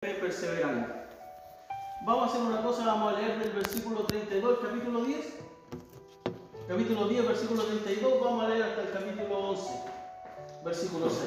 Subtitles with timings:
[0.00, 0.86] perseverando.
[2.06, 5.26] Vamos a hacer una cosa, vamos a leer del versículo 32, capítulo 10.
[6.66, 9.72] Capítulo 10, versículo 32, vamos a leer hasta el capítulo 11,
[10.64, 11.20] versículo 6.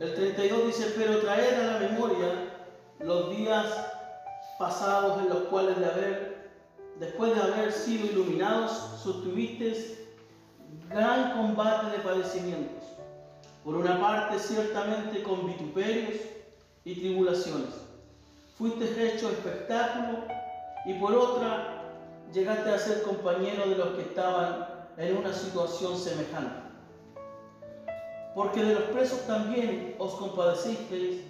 [0.00, 2.54] El 32 dice, pero traer a la memoria
[3.00, 3.66] los días
[4.58, 6.50] pasados en los cuales de haber,
[6.98, 8.72] después de haber sido iluminados,
[9.02, 10.08] sostuviste
[10.88, 12.97] gran combate de padecimientos.
[13.68, 16.14] Por una parte, ciertamente con vituperios
[16.86, 17.74] y tribulaciones.
[18.56, 20.20] Fuiste hecho espectáculo
[20.86, 21.92] y por otra,
[22.32, 26.62] llegaste a ser compañero de los que estaban en una situación semejante.
[28.34, 31.24] Porque de los presos también os compadecisteis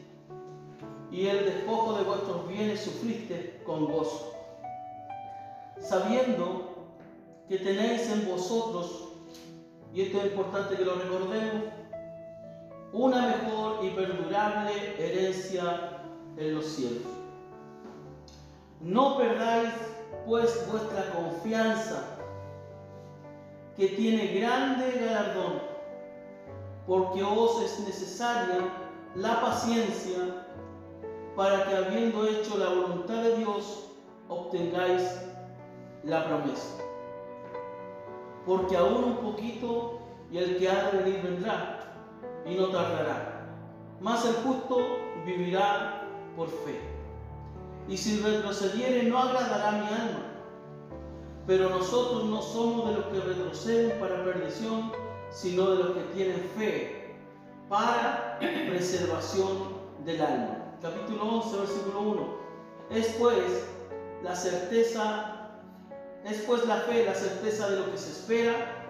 [1.11, 4.33] y el despojo de vuestros bienes sufriste con gozo,
[5.81, 6.87] sabiendo
[7.49, 9.09] que tenéis en vosotros,
[9.93, 11.78] y esto es importante que lo recordemos,
[12.93, 16.03] una mejor y perdurable herencia
[16.37, 17.03] en los cielos.
[18.81, 19.75] No perdáis
[20.27, 22.17] pues vuestra confianza,
[23.77, 25.61] que tiene grande galardón,
[26.87, 28.73] porque os es necesaria
[29.15, 30.45] la paciencia
[31.37, 33.91] para que habiendo hecho la voluntad de Dios,
[34.29, 35.21] obtengáis
[36.05, 36.79] la promesa.
[38.47, 41.78] Porque aún un poquito y el que ha de venir vendrá
[42.49, 43.47] y no tardará.
[44.01, 44.79] Mas el justo
[45.25, 46.81] vivirá por fe.
[47.89, 50.25] Y si retrocediere no agradará mi alma.
[51.47, 54.93] Pero nosotros no somos de los que retroceden para perdición,
[55.31, 57.17] sino de los que tienen fe
[57.69, 60.75] para preservación del alma.
[60.83, 62.39] Capítulo 11, versículo 1.
[62.91, 63.65] Es pues
[64.23, 65.51] la certeza,
[66.25, 68.87] es pues la fe, la certeza de lo que se espera,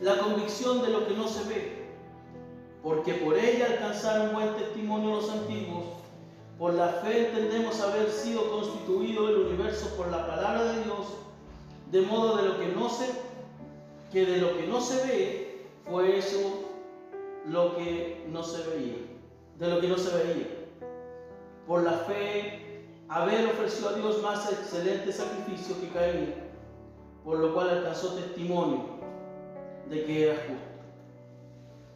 [0.00, 1.83] la convicción de lo que no se ve
[2.84, 5.84] porque por ella alcanzaron buen testimonio los antiguos.
[6.58, 11.06] Por la fe entendemos haber sido constituido el universo por la palabra de Dios,
[11.90, 13.06] de modo de lo que no se,
[14.12, 16.38] que de lo que no se ve fue eso
[17.46, 18.96] lo que no se veía,
[19.58, 20.46] de lo que no se veía.
[21.66, 26.34] Por la fe, Abel ofreció a Dios más excelente sacrificio que Caín,
[27.24, 28.84] por lo cual alcanzó testimonio
[29.88, 30.73] de que era justo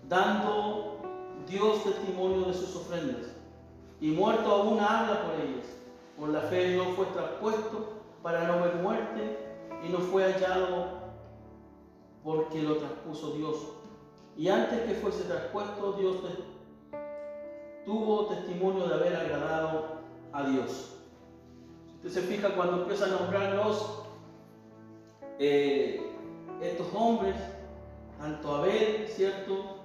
[0.09, 1.01] dando
[1.47, 3.35] Dios testimonio de sus ofrendas.
[4.01, 5.67] Y muerto aún habla por ellas.
[6.19, 9.39] Por la fe no fue traspuesto para no ver muerte
[9.85, 10.99] y no fue hallado
[12.25, 13.57] porque lo traspuso Dios.
[14.37, 16.17] Y antes que fuese traspuesto, Dios
[17.85, 19.99] tuvo testimonio de haber agradado
[20.33, 20.97] a Dios.
[21.97, 24.05] Usted se fija cuando empieza a nombrarlos
[25.39, 26.13] eh,
[26.61, 27.35] estos hombres,
[28.21, 29.78] tanto Abel, ¿cierto?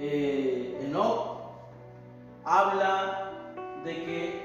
[0.00, 1.40] Eh, Enoch
[2.44, 3.32] habla
[3.84, 4.42] de que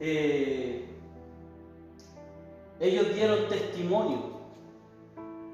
[0.00, 0.88] eh,
[2.80, 4.18] ellos dieron testimonio,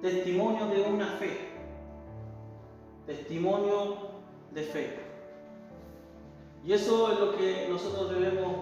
[0.01, 1.39] testimonio de una fe,
[3.07, 3.99] testimonio
[4.53, 4.99] de fe.
[6.65, 8.57] Y eso es lo que nosotros debemos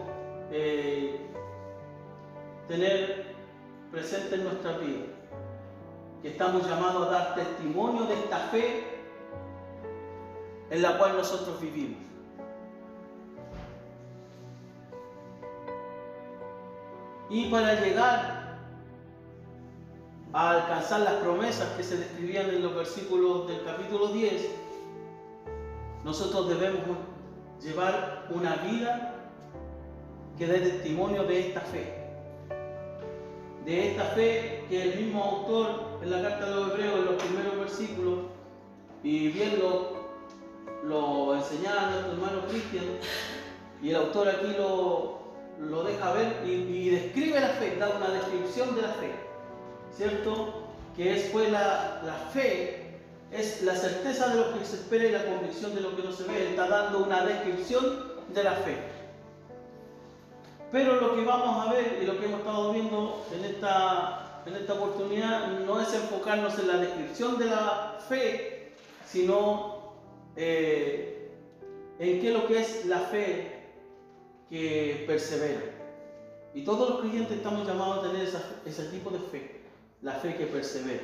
[0.51, 1.21] eh,
[2.67, 3.35] tener
[3.93, 5.05] presente en nuestra vida,
[6.23, 9.00] que estamos llamados a dar testimonio de esta fe
[10.71, 11.99] en la cual nosotros vivimos.
[17.29, 18.59] Y para llegar
[20.33, 24.49] a alcanzar las promesas que se describían en los versículos del capítulo 10,
[26.05, 26.81] nosotros debemos
[27.63, 29.15] llevar una vida
[30.39, 31.95] que dé testimonio de esta fe.
[33.65, 37.23] De esta fe que el mismo autor en la carta de los hebreos, en los
[37.23, 38.19] primeros versículos,
[39.03, 40.00] y bien lo
[40.85, 42.85] lo enseñaba nuestro hermano Cristian
[43.83, 45.21] y el autor aquí lo,
[45.59, 49.11] lo deja ver y, describe la fe, da una descripción de la fe,
[49.97, 50.65] ¿cierto?
[50.97, 52.99] Que es fue la, la fe,
[53.31, 56.13] es la certeza de lo que se espera y la convicción de lo que no
[56.13, 56.43] se ve.
[56.43, 58.77] Él está dando una descripción de la fe.
[60.73, 64.55] Pero lo que vamos a ver y lo que hemos estado viendo en esta, en
[64.55, 68.73] esta oportunidad no es enfocarnos en la descripción de la fe,
[69.07, 69.70] sino
[70.43, 71.31] eh,
[71.99, 73.67] en qué lo que es la fe
[74.49, 75.61] que persevera.
[76.55, 78.27] Y todos los creyentes estamos llamados a tener
[78.65, 79.61] ese tipo de fe,
[80.01, 81.03] la fe que persevera.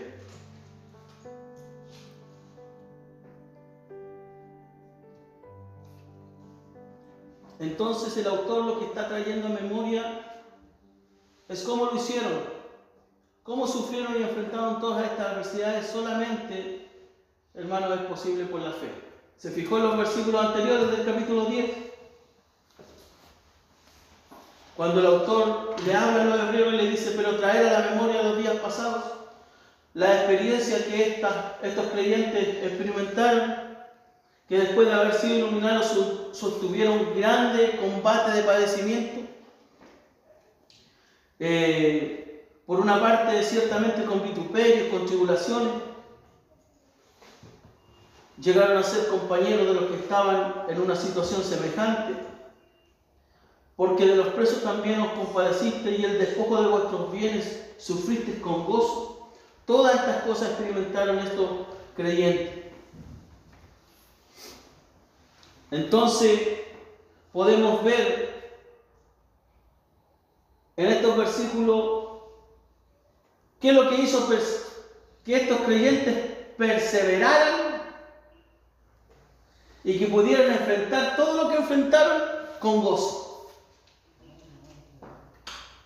[7.59, 10.43] Entonces el autor lo que está trayendo a memoria
[11.49, 12.41] es cómo lo hicieron,
[13.43, 16.89] cómo sufrieron y enfrentaron todas estas adversidades solamente,
[17.53, 19.06] hermano, es posible por la fe.
[19.39, 21.71] ¿Se fijó en los versículos anteriores del capítulo 10?
[24.77, 27.91] Cuando el autor le habla a los hebreos y le dice, pero traer a la
[27.91, 29.05] memoria los días pasados,
[29.93, 31.23] la experiencia que
[31.63, 33.55] estos creyentes experimentaron,
[34.49, 35.87] que después de haber sido iluminados
[36.33, 39.21] sostuvieron un grande combate de padecimiento.
[41.39, 45.73] Eh, por una parte, ciertamente con vituperios, con tribulaciones,
[48.39, 52.15] llegaron a ser compañeros de los que estaban en una situación semejante,
[53.77, 58.65] porque de los presos también os compadecisteis y el despojo de vuestros bienes sufristeis con
[58.65, 59.31] gozo.
[59.67, 61.51] Todas estas cosas experimentaron estos
[61.97, 62.67] creyentes.
[65.71, 66.41] Entonces,
[67.33, 68.55] podemos ver
[70.77, 72.21] en estos versículos
[73.61, 74.29] qué es lo que hizo
[75.25, 76.15] que estos creyentes
[76.57, 77.66] perseveraran
[79.87, 82.23] y que pudieran enfrentar todo lo que enfrentaron
[82.59, 83.53] con gozo.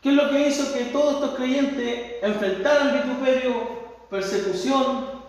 [0.03, 3.53] ¿Qué es lo que hizo que todos estos creyentes enfrentaran vituperio,
[4.09, 5.21] persecución,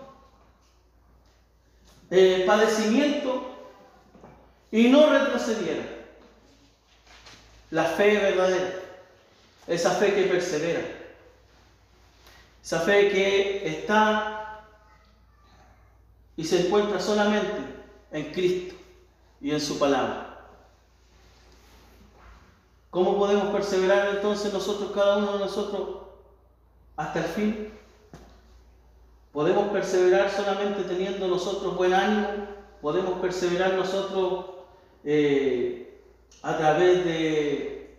[2.10, 3.44] eh, padecimiento
[4.70, 5.86] y no retrocedieran.
[7.72, 8.72] La fe verdadera,
[9.66, 10.80] esa fe que persevera,
[12.64, 14.64] esa fe que está
[16.38, 17.71] y se encuentra solamente
[18.12, 18.74] en Cristo
[19.40, 20.32] y en su palabra.
[22.90, 25.88] ¿Cómo podemos perseverar entonces nosotros, cada uno de nosotros,
[26.96, 27.72] hasta el fin?
[29.32, 32.28] Podemos perseverar solamente teniendo nosotros buen ánimo,
[32.82, 34.44] podemos perseverar nosotros
[35.04, 36.00] eh,
[36.42, 37.96] a través de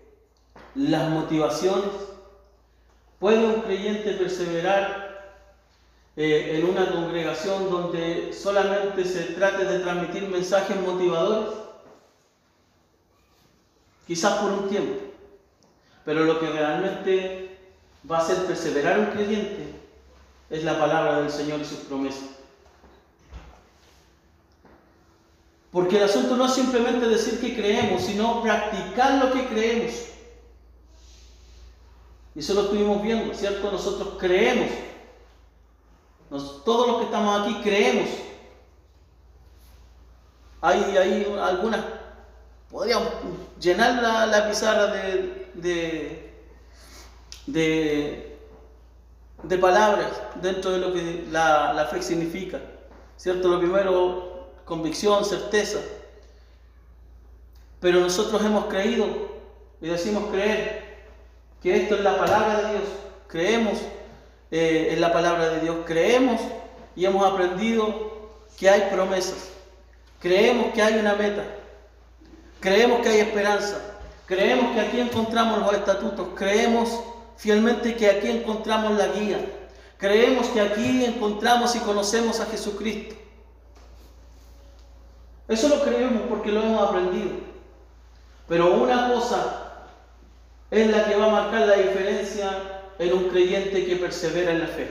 [0.76, 1.90] las motivaciones.
[3.20, 5.03] ¿Puede un creyente perseverar
[6.16, 11.50] eh, en una congregación donde solamente se trate de transmitir mensajes motivadores?
[14.06, 15.00] Quizás por un tiempo,
[16.06, 17.58] pero lo que realmente
[18.10, 19.74] va a hacer perseverar un creyente
[20.50, 22.30] es la palabra del Señor y sus promesas.
[25.72, 29.94] Porque el asunto no es simplemente decir que creemos, sino practicar lo que creemos.
[32.36, 33.72] Y eso lo estuvimos viendo, ¿cierto?
[33.72, 34.70] Nosotros creemos.
[36.42, 38.10] Todos los que estamos aquí creemos.
[40.62, 41.82] Hay, hay algunas,
[42.72, 43.08] podríamos
[43.60, 46.34] llenar la, pizarra de,
[47.46, 48.38] de,
[49.44, 50.10] de, palabras
[50.42, 52.60] dentro de lo que la, la fe significa.
[53.18, 53.48] ¿Cierto?
[53.50, 55.80] Lo primero, convicción, certeza.
[57.80, 59.06] Pero nosotros hemos creído
[59.82, 61.04] y decimos creer
[61.62, 62.84] que esto es la palabra de Dios.
[63.28, 63.78] Creemos
[64.56, 65.78] eh, en la palabra de Dios.
[65.84, 66.40] Creemos
[66.96, 69.50] y hemos aprendido que hay promesas.
[70.20, 71.44] Creemos que hay una meta.
[72.60, 73.82] Creemos que hay esperanza.
[74.28, 76.28] Creemos que aquí encontramos los estatutos.
[76.36, 77.00] Creemos
[77.36, 79.44] fielmente que aquí encontramos la guía.
[79.98, 83.16] Creemos que aquí encontramos y conocemos a Jesucristo.
[85.48, 87.32] Eso lo creemos porque lo hemos aprendido.
[88.48, 89.88] Pero una cosa
[90.70, 94.68] es la que va a marcar la diferencia en un creyente que persevera en la
[94.68, 94.88] fe.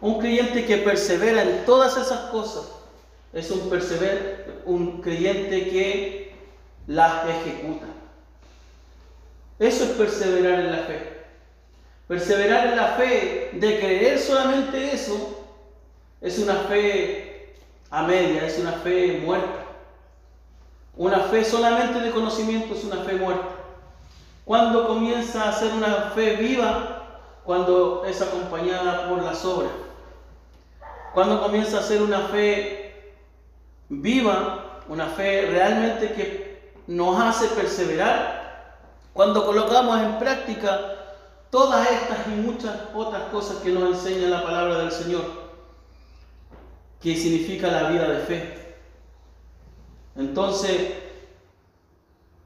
[0.00, 2.68] Un creyente que persevera en todas esas cosas
[3.32, 6.34] es un, persever, un creyente que
[6.86, 7.86] las ejecuta.
[9.58, 11.22] Eso es perseverar en la fe.
[12.08, 15.46] Perseverar en la fe de creer solamente eso
[16.20, 17.54] es una fe
[17.90, 19.66] a media, es una fe muerta.
[20.96, 23.61] Una fe solamente de conocimiento es una fe muerta.
[24.44, 27.02] Cuando comienza a ser una fe viva,
[27.44, 29.72] cuando es acompañada por las obras.
[31.14, 33.14] Cuando comienza a ser una fe
[33.88, 38.78] viva, una fe realmente que nos hace perseverar,
[39.12, 40.80] cuando colocamos en práctica
[41.50, 45.42] todas estas y muchas otras cosas que nos enseña la palabra del Señor
[47.02, 48.76] que significa la vida de fe.
[50.16, 51.01] Entonces,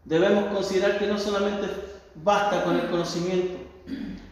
[0.06, 1.66] debemos considerar que no solamente
[2.14, 3.58] basta con el conocimiento,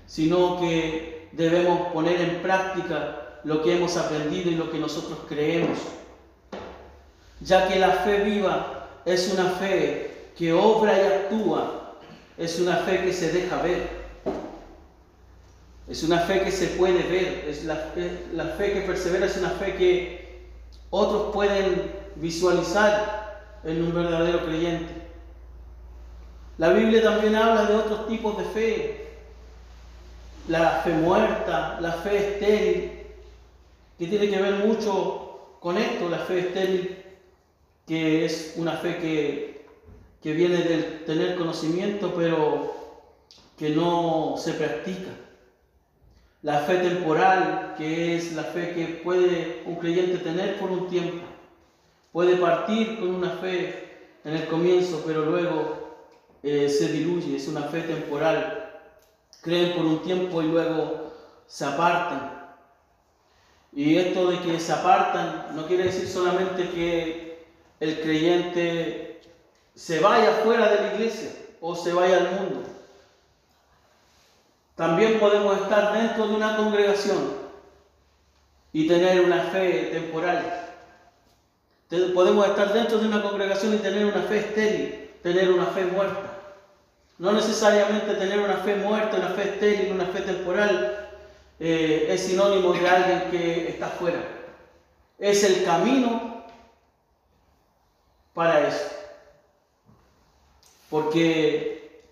[0.07, 5.78] sino que debemos poner en práctica lo que hemos aprendido y lo que nosotros creemos.
[7.40, 11.97] Ya que la fe viva es una fe que obra y actúa,
[12.38, 14.04] es una fe que se deja ver.
[15.87, 17.93] Es una fe que se puede ver, es la,
[18.33, 20.49] la fe que persevera, es una fe que
[20.88, 25.04] otros pueden visualizar en un verdadero creyente.
[26.57, 29.09] La Biblia también habla de otros tipos de fe.
[30.47, 32.93] La fe muerta, la fe estéril,
[33.99, 37.03] que tiene que ver mucho con esto, la fe estéril,
[37.87, 39.67] que es una fe que,
[40.23, 42.73] que viene del tener conocimiento, pero
[43.59, 45.11] que no se practica.
[46.43, 51.25] La fe temporal, que es la fe que puede un creyente tener por un tiempo.
[52.13, 55.84] Puede partir con una fe en el comienzo, pero luego
[56.45, 58.71] eh, se diluye, es una fe temporal.
[59.41, 61.13] Creen por un tiempo y luego
[61.47, 62.45] se apartan.
[63.73, 67.45] Y esto de que se apartan no quiere decir solamente que
[67.81, 69.23] el creyente
[69.75, 72.63] se vaya fuera de la iglesia o se vaya al mundo.
[74.77, 77.45] También podemos estar dentro de una congregación
[78.73, 80.61] y tener una fe temporal.
[82.13, 86.34] Podemos estar dentro de una congregación y tener una fe estéril, tener una fe muerta.
[87.18, 91.09] No necesariamente tener una fe muerta, una fe estéril, una fe temporal
[91.61, 94.21] eh, es sinónimo de alguien que está fuera.
[95.18, 96.44] Es el camino
[98.35, 98.90] para eso.
[100.90, 102.02] Porque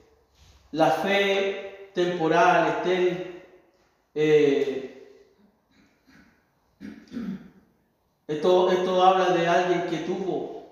[0.70, 3.42] la fe temporal, estéril,
[4.14, 4.92] eh,
[8.28, 10.70] esto, esto habla de alguien que tuvo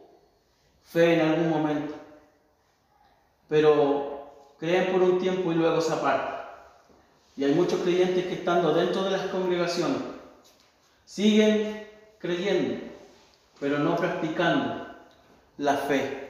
[0.84, 1.94] fe en algún momento,
[3.48, 4.09] pero
[4.60, 6.40] creen por un tiempo y luego se apartan.
[7.36, 10.02] Y hay muchos creyentes que estando dentro de las congregaciones
[11.06, 11.88] siguen
[12.18, 12.84] creyendo,
[13.58, 14.86] pero no practicando
[15.56, 16.28] la fe.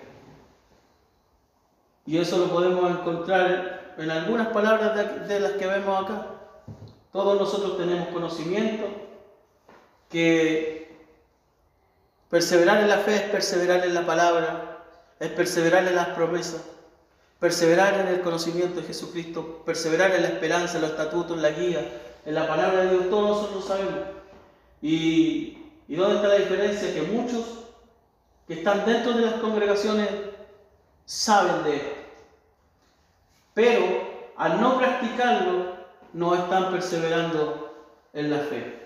[2.06, 6.26] Y eso lo podemos encontrar en algunas palabras de, las que vemos acá.
[7.12, 8.84] Todos nosotros tenemos conocimiento
[10.08, 10.96] que
[12.28, 14.84] perseverar en la fe es perseverar en la palabra,
[15.18, 16.62] es perseverar en las promesas
[17.40, 21.50] perseverar en el conocimiento de Jesucristo, perseverar en la esperanza, en los estatutos, en la
[21.50, 24.00] guía, en la palabra de Dios, todos nosotros sabemos.
[24.82, 26.92] Y, y dónde está la diferencia?
[26.92, 27.44] Que muchos
[28.46, 30.08] que están dentro de las congregaciones
[31.06, 31.94] saben de esto,
[33.54, 33.84] pero
[34.36, 35.76] al no practicarlo
[36.12, 37.74] no están perseverando
[38.12, 38.80] en la fe.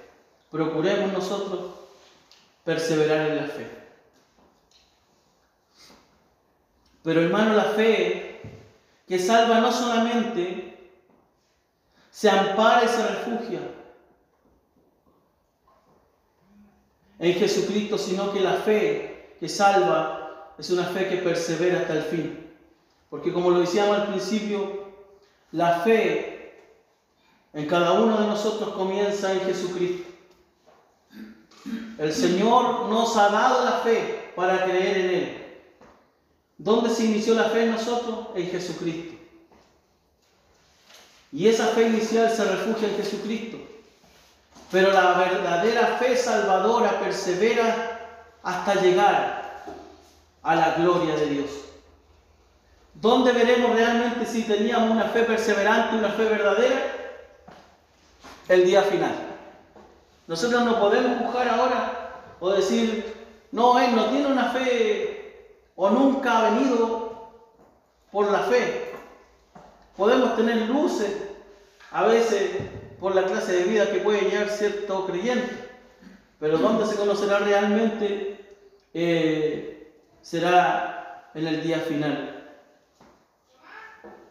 [0.50, 1.60] Procuremos nosotros
[2.64, 3.68] perseverar en la fe.
[7.02, 8.33] Pero hermano, la fe
[9.06, 10.92] que salva no solamente
[12.10, 13.60] se ampara y se refugia
[17.18, 22.02] en Jesucristo, sino que la fe que salva es una fe que persevera hasta el
[22.04, 22.50] fin.
[23.10, 24.84] Porque como lo decíamos al principio,
[25.52, 26.34] la fe
[27.52, 30.10] en cada uno de nosotros comienza en Jesucristo.
[31.98, 35.43] El Señor nos ha dado la fe para creer en Él.
[36.58, 38.28] ¿Dónde se inició la fe en nosotros?
[38.34, 39.14] En Jesucristo.
[41.32, 43.58] Y esa fe inicial se refugia en Jesucristo.
[44.70, 48.00] Pero la verdadera fe salvadora persevera
[48.42, 49.64] hasta llegar
[50.42, 51.50] a la gloria de Dios.
[52.94, 56.92] ¿Dónde veremos realmente si teníamos una fe perseverante, una fe verdadera?
[58.48, 59.14] El día final.
[60.26, 63.12] Nosotros no podemos buscar ahora o decir,
[63.52, 65.13] no, él no tiene una fe
[65.76, 67.30] o nunca ha venido
[68.10, 68.92] por la fe.
[69.96, 71.12] Podemos tener luces
[71.90, 72.50] a veces
[73.00, 75.70] por la clase de vida que puede llegar cierto creyente,
[76.38, 78.40] pero ¿dónde se conocerá realmente?
[78.92, 82.56] Eh, será en el día final.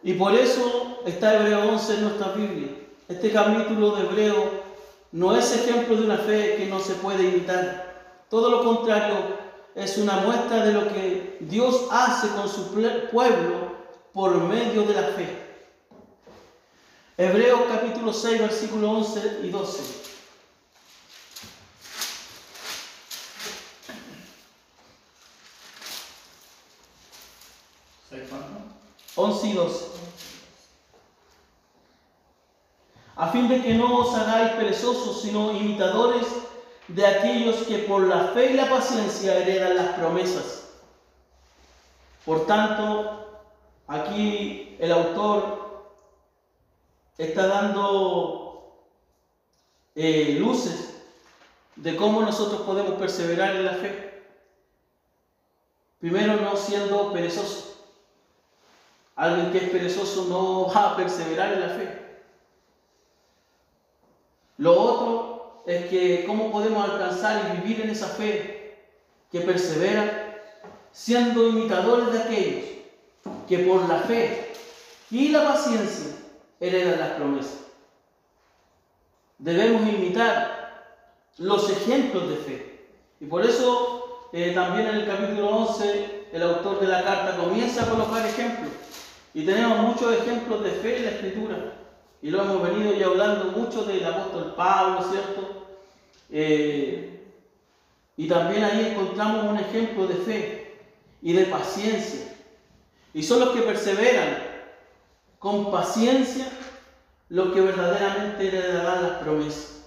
[0.02, 2.68] Y por eso está Hebreo 11 en nuestra Biblia.
[3.08, 4.64] Este capítulo de Hebreo
[5.12, 7.94] no es ejemplo de una fe que no se puede imitar.
[8.28, 9.14] Todo lo contrario,
[9.74, 12.72] es una muestra de lo que Dios hace con su
[13.10, 13.74] pueblo
[14.12, 15.44] por medio de la fe.
[17.16, 20.04] Hebreos capítulo 6, versículo 11 y 12.
[29.16, 29.84] 11 y 12.
[33.16, 36.26] A fin de que no os hagáis perezosos, sino imitadores
[36.88, 40.68] de aquellos que por la fe y la paciencia heredan las promesas.
[42.24, 43.42] Por tanto,
[43.86, 45.86] aquí el autor
[47.18, 48.84] está dando
[49.94, 50.94] eh, luces
[51.76, 54.22] de cómo nosotros podemos perseverar en la fe.
[56.00, 57.82] Primero, no siendo perezoso.
[59.16, 62.04] Alguien que es perezoso no va a perseverar en la fe.
[64.58, 65.33] Lo otro
[65.66, 68.76] es que cómo podemos alcanzar y vivir en esa fe
[69.30, 70.42] que persevera,
[70.92, 72.64] siendo imitadores de aquellos
[73.48, 74.52] que por la fe
[75.10, 76.16] y la paciencia
[76.60, 77.60] heredan las promesas.
[79.38, 80.64] Debemos imitar
[81.38, 82.86] los ejemplos de fe.
[83.20, 87.84] Y por eso eh, también en el capítulo 11, el autor de la carta comienza
[87.84, 88.70] a colocar ejemplos.
[89.32, 91.56] Y tenemos muchos ejemplos de fe en la escritura.
[92.24, 95.66] Y lo hemos venido ya hablando mucho del apóstol Pablo, ¿cierto?
[96.30, 97.22] Eh,
[98.16, 100.78] y también ahí encontramos un ejemplo de fe
[101.20, 102.34] y de paciencia.
[103.12, 104.38] Y son los que perseveran
[105.38, 106.46] con paciencia
[107.28, 109.82] los que verdaderamente heredarán las promesas.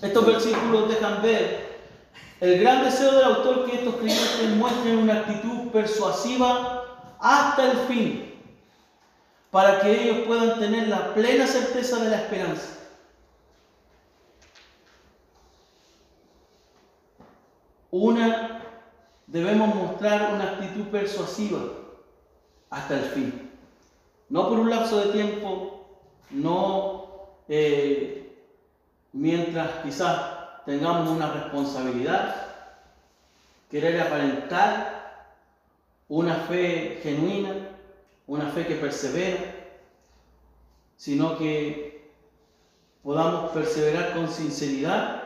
[0.00, 1.65] Estos versículos dejan ver
[2.40, 6.84] el gran deseo del autor que estos creyentes muestren una actitud persuasiva
[7.18, 8.34] hasta el fin,
[9.50, 12.72] para que ellos puedan tener la plena certeza de la esperanza.
[17.90, 18.60] Una,
[19.26, 21.60] debemos mostrar una actitud persuasiva
[22.68, 23.50] hasta el fin.
[24.28, 25.86] No por un lapso de tiempo,
[26.30, 27.06] no
[27.48, 28.36] eh,
[29.12, 30.35] mientras quizás
[30.66, 32.34] tengamos una responsabilidad,
[33.70, 34.96] querer aparentar
[36.08, 37.54] una fe genuina,
[38.26, 39.54] una fe que persevera,
[40.96, 42.10] sino que
[43.02, 45.22] podamos perseverar con sinceridad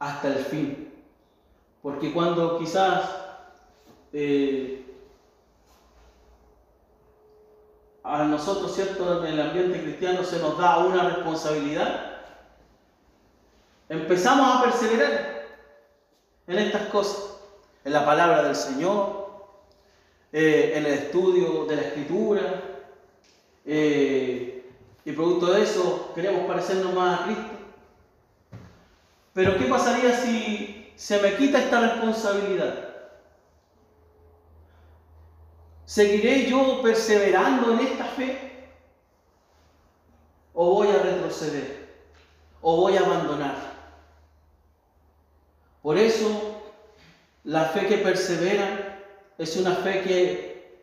[0.00, 0.92] hasta el fin.
[1.80, 3.08] Porque cuando quizás
[4.12, 4.84] eh,
[8.02, 12.15] a nosotros, ¿cierto?, en el ambiente cristiano se nos da una responsabilidad,
[13.88, 15.46] empezamos a perseverar
[16.46, 17.38] en estas cosas,
[17.84, 19.26] en la palabra del Señor,
[20.32, 22.62] eh, en el estudio de la Escritura,
[23.64, 24.56] eh,
[25.04, 27.50] y producto de eso queremos parecernos más a Cristo.
[29.32, 32.88] Pero ¿qué pasaría si se me quita esta responsabilidad?
[35.84, 38.70] ¿Seguiré yo perseverando en esta fe?
[40.52, 41.86] ¿O voy a retroceder?
[42.60, 43.75] ¿O voy a abandonar?
[45.86, 46.62] Por eso,
[47.44, 49.04] la fe que persevera
[49.38, 50.80] es una fe que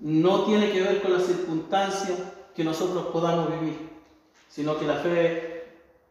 [0.00, 2.18] no tiene que ver con las circunstancias
[2.52, 3.90] que nosotros podamos vivir,
[4.48, 5.68] sino que la fe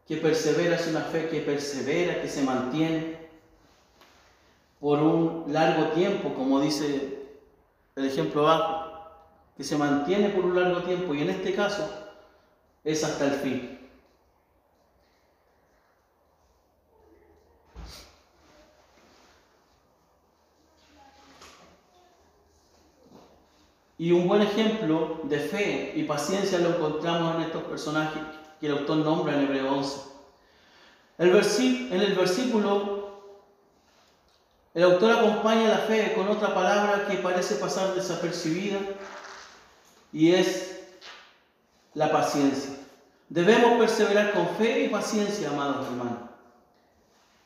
[0.08, 3.28] que persevera es una fe que persevera, que se mantiene
[4.80, 7.26] por un largo tiempo, como dice
[7.98, 9.02] el ejemplo abajo,
[9.58, 11.86] que se mantiene por un largo tiempo y en este caso
[12.86, 13.77] es hasta el fin.
[23.98, 28.22] Y un buen ejemplo de fe y paciencia lo encontramos en estos personajes
[28.60, 30.00] que el autor nombra en Hebreo 11.
[31.18, 33.24] El en el versículo,
[34.76, 38.78] el autor acompaña la fe con otra palabra que parece pasar desapercibida
[40.14, 40.80] y es
[41.96, 42.76] la paciencia.
[43.30, 46.20] Debemos perseverar con fe y paciencia, amados hermanos.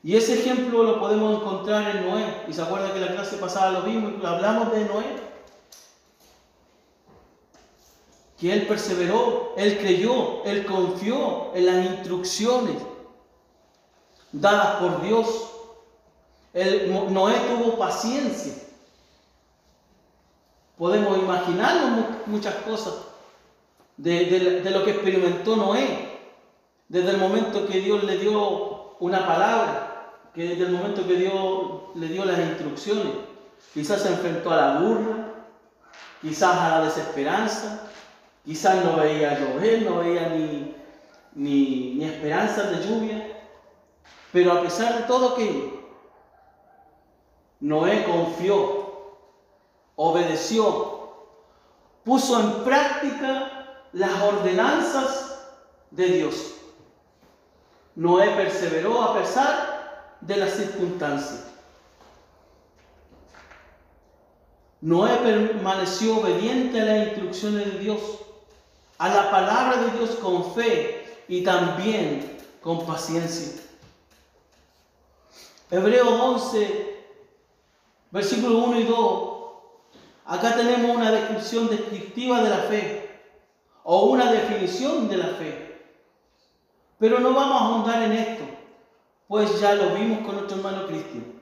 [0.04, 2.44] Y ese ejemplo lo podemos encontrar en Noé.
[2.50, 5.31] Y se acuerda que la clase pasada lo vimos, hablamos de Noé
[8.42, 12.76] que él perseveró, él creyó, él confió en las instrucciones
[14.32, 15.52] dadas por Dios.
[17.12, 18.54] Noé tuvo paciencia.
[20.76, 22.96] Podemos imaginarnos muchas cosas
[23.98, 26.10] de, lo que experimentó Noé,
[26.90, 31.34] desde el momento que Dios le dio una palabra, que desde el momento que Dios
[31.94, 33.14] le dio las instrucciones,
[33.72, 35.28] quizás se enfrentó a la burla,
[36.24, 37.91] quizás a la desesperanza,
[38.46, 40.76] Quizás no veía llover, no veía ni,
[41.36, 43.28] ni, ni esperanzas de lluvia,
[44.32, 45.82] pero a pesar de todo aquello,
[47.60, 49.18] Noé confió,
[49.96, 51.14] obedeció,
[52.04, 55.46] puso en práctica las ordenanzas
[55.92, 56.56] de Dios.
[57.96, 61.46] Noé perseveró a pesar de las circunstancias.
[64.80, 68.00] Noé permaneció obediente a las instrucciones de Dios
[69.02, 73.64] a la palabra de Dios con fe y también con paciencia.
[75.72, 77.04] Hebreos 11,
[78.12, 79.30] versículos 1 y 2.
[80.26, 83.10] Acá tenemos una descripción descriptiva de la fe
[83.84, 85.82] o una definición de la fe.
[87.00, 88.44] Pero no vamos a ahondar en esto,
[89.28, 91.42] pues ya lo vimos con nuestro hermano Cristian.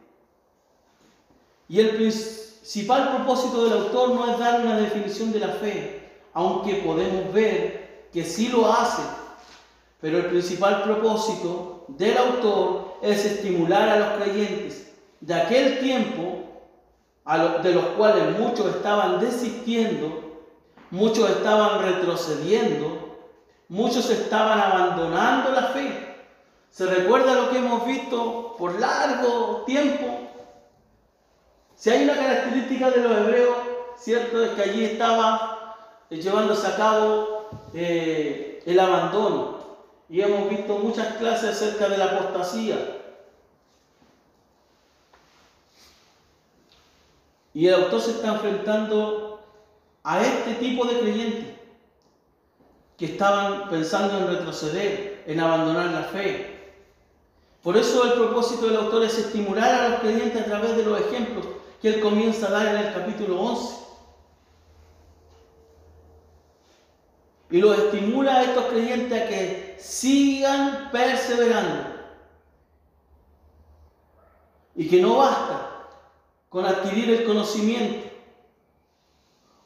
[1.68, 5.99] Y el principal propósito del autor no es dar una definición de la fe,
[6.34, 9.02] aunque podemos ver que sí lo hace.
[10.02, 16.40] Pero el principal propósito del autor es estimular a los creyentes de aquel tiempo,
[17.62, 20.48] de los cuales muchos estaban desistiendo,
[20.90, 23.18] muchos estaban retrocediendo,
[23.68, 26.16] muchos estaban abandonando la fe.
[26.72, 30.06] ¿Se recuerda lo que hemos visto por largo tiempo?
[31.76, 33.56] Si hay una característica de los hebreos,
[33.98, 35.59] cierto, es que allí estaba
[36.18, 39.60] llevándose a cabo eh, el abandono.
[40.10, 42.98] Y hemos visto muchas clases acerca de la apostasía.
[47.54, 49.42] Y el autor se está enfrentando
[50.04, 51.60] a este tipo de creyentes
[52.98, 56.74] que estaban pensando en retroceder, en abandonar la fe.
[57.64, 61.00] Por eso el propósito del autor es estimular a los creyentes a través de los
[61.00, 61.46] ejemplos
[61.82, 63.89] que él comienza a dar en el capítulo 11.
[67.52, 71.90] Y los estimula a estos creyentes a que sigan perseverando.
[74.76, 75.88] Y que no basta
[76.50, 78.08] con adquirir el conocimiento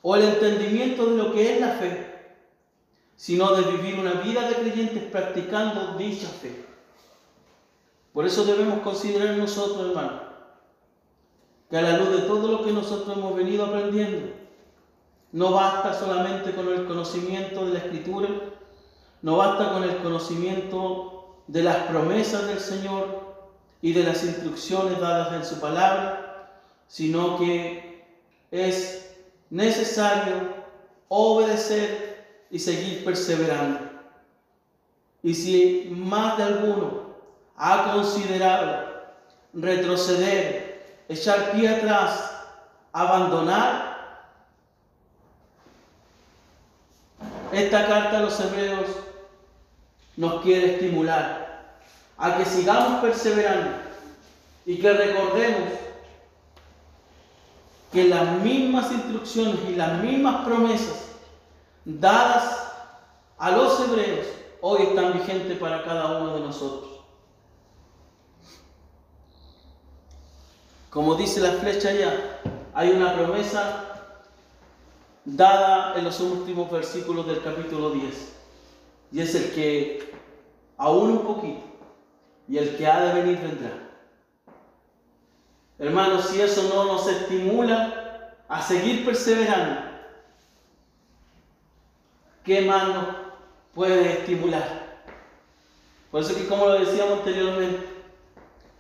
[0.02, 2.14] o el entendimiento de lo que es la fe,
[3.16, 6.66] sino de vivir una vida de creyentes practicando dicha fe.
[8.12, 10.22] Por eso debemos considerar nosotros, hermanos,
[11.70, 14.43] que a la luz de todo lo que nosotros hemos venido aprendiendo,
[15.34, 18.30] no basta solamente con el conocimiento de la Escritura,
[19.22, 23.34] no basta con el conocimiento de las promesas del Señor
[23.82, 26.52] y de las instrucciones dadas en su palabra,
[26.88, 28.06] sino que
[28.52, 29.16] es
[29.50, 30.54] necesario
[31.08, 33.80] obedecer y seguir perseverando.
[35.24, 37.16] Y si más de alguno
[37.58, 38.94] ha considerado
[39.54, 42.36] retroceder, echar pie atrás,
[42.92, 43.93] abandonar,
[47.54, 48.88] esta carta a los hebreos
[50.18, 51.76] nos quiere estimular
[52.18, 53.78] a que sigamos perseverando
[54.66, 55.70] y que recordemos
[57.92, 61.06] que las mismas instrucciones y las mismas promesas
[61.86, 62.72] dadas
[63.38, 64.26] a los hebreos
[64.62, 66.92] hoy están vigentes para cada uno de nosotros.
[70.90, 72.40] Como dice la flecha ya,
[72.74, 73.93] hay una promesa
[75.26, 78.34] dada en los últimos versículos del capítulo 10.
[79.12, 80.14] Y es el que
[80.78, 81.62] aún un poquito
[82.48, 83.72] y el que ha de venir vendrá.
[85.80, 89.82] Hermanos, si eso no nos estimula a seguir perseverando,
[92.44, 93.06] ¿qué más nos
[93.74, 94.84] puede estimular?
[96.12, 97.88] Por eso que como lo decíamos anteriormente,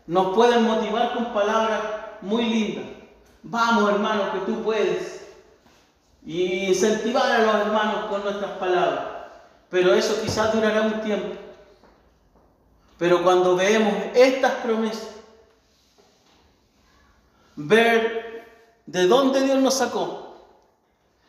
[0.05, 1.81] nos pueden motivar con palabras
[2.21, 2.85] muy lindas.
[3.41, 5.22] Vamos hermanos, que tú puedes.
[6.25, 9.05] Y incentivar a los hermanos con nuestras palabras.
[9.69, 11.35] Pero eso quizás durará un tiempo.
[12.97, 15.09] Pero cuando veamos estas promesas,
[17.55, 18.45] ver
[18.85, 20.47] de dónde Dios nos sacó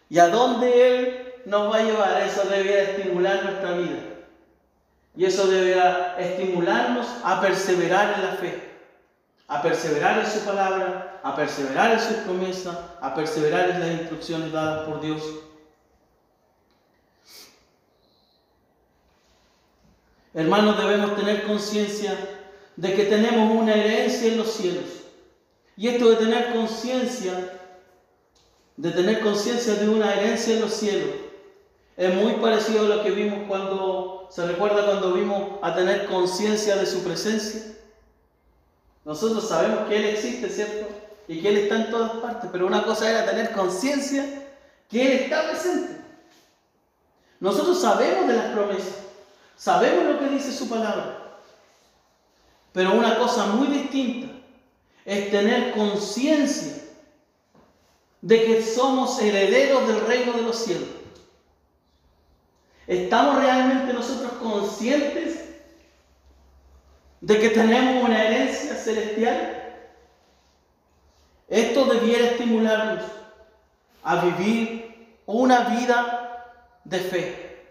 [0.09, 3.99] y a dónde Él nos va a llevar, eso debería estimular nuestra vida.
[5.17, 8.74] Y eso deberá estimularnos a perseverar en la fe,
[9.47, 14.53] a perseverar en su palabra, a perseverar en sus promesas, a perseverar en las instrucciones
[14.53, 15.23] dadas por Dios.
[20.33, 22.17] Hermanos, debemos tener conciencia
[22.77, 24.85] de que tenemos una herencia en los cielos.
[25.77, 27.61] Y esto de tener conciencia,
[28.77, 31.11] de tener conciencia de una herencia en los cielos,
[31.97, 36.77] es muy parecido a lo que vimos cuando, ¿se recuerda cuando vimos a tener conciencia
[36.77, 37.75] de su presencia?
[39.05, 40.89] Nosotros sabemos que Él existe, ¿cierto?
[41.29, 44.25] Y que Él está en todas partes, pero una cosa era tener conciencia
[44.89, 45.97] que Él está presente.
[47.41, 48.95] Nosotros sabemos de las promesas,
[49.57, 51.39] sabemos lo que dice su palabra,
[52.73, 54.33] pero una cosa muy distinta
[55.05, 56.83] es tener conciencia
[58.23, 60.89] de que somos herederos del reino de los cielos.
[62.87, 65.44] ¿Estamos realmente nosotros conscientes
[67.25, 69.73] de que tenemos una herencia celestial?
[71.49, 73.05] Esto debiera estimularnos
[74.03, 77.67] a vivir una vida de fe.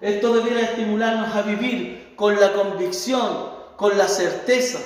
[0.00, 4.78] Esto debiera estimularnos a vivir con la convicción, con la certeza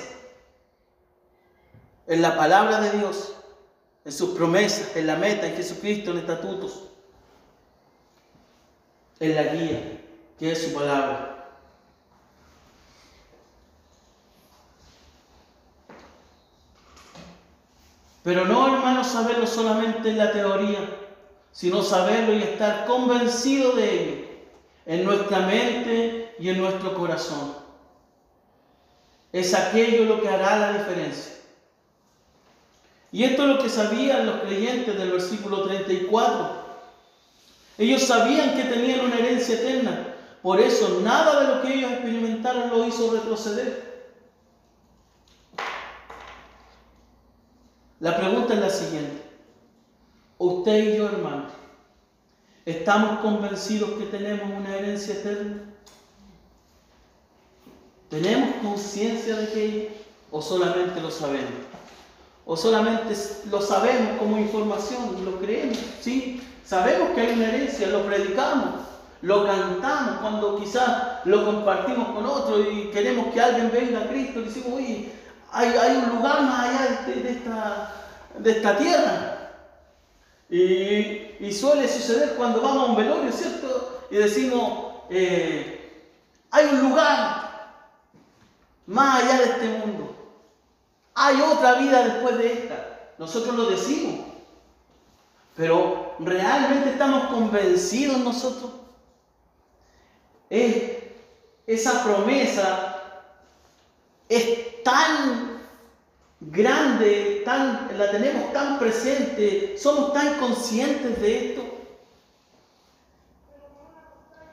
[2.07, 3.33] en la palabra de Dios,
[4.03, 6.89] en sus promesas, en la meta, en Jesucristo, en estatutos
[9.21, 10.01] en la guía,
[10.37, 11.32] que es su palabra.
[18.23, 20.79] Pero no, hermanos, saberlo solamente en la teoría,
[21.51, 24.25] sino saberlo y estar convencido de ello
[24.85, 27.55] en nuestra mente y en nuestro corazón.
[29.31, 31.33] Es aquello lo que hará la diferencia.
[33.11, 36.63] Y esto es lo que sabían los creyentes del versículo 34
[37.77, 40.09] ellos sabían que tenían una herencia eterna,
[40.41, 43.92] Por eso nada de lo que ellos experimentaron lo hizo retroceder.
[48.03, 49.23] La pregunta es la siguiente.
[50.37, 51.45] Usted y yo, hermano,
[52.65, 55.61] ¿estamos convencidos que tenemos una herencia eterna?
[58.09, 59.97] ¿Tenemos conciencia de que
[60.31, 61.53] o solamente lo sabemos?
[62.45, 63.15] ¿O solamente
[63.49, 65.79] lo sabemos como información, lo creemos?
[66.01, 68.81] Sí, sabemos que hay una herencia, lo predicamos,
[69.21, 74.41] lo cantamos cuando quizás lo compartimos con otro y queremos que alguien venga a Cristo
[74.41, 75.22] y decimos, oye,
[75.53, 77.93] hay, un lugar más allá de, esta,
[78.39, 79.33] de esta tierra.
[80.49, 84.07] Y, suele suceder cuando vamos a un velorio, ¿cierto?
[84.09, 86.09] Y decimos, eh,
[86.49, 87.73] hay un lugar
[88.87, 90.15] más allá de este mundo.
[91.13, 93.11] Hay otra vida después de esta.
[93.19, 94.25] Nosotros lo decimos.
[95.55, 98.71] Pero realmente estamos convencidos nosotros.
[100.49, 103.01] esa promesa
[104.29, 105.59] es tan
[106.39, 111.63] grande, tan, la tenemos tan presente, somos tan conscientes de esto.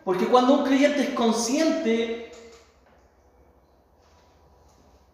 [0.05, 2.33] Porque cuando un creyente es consciente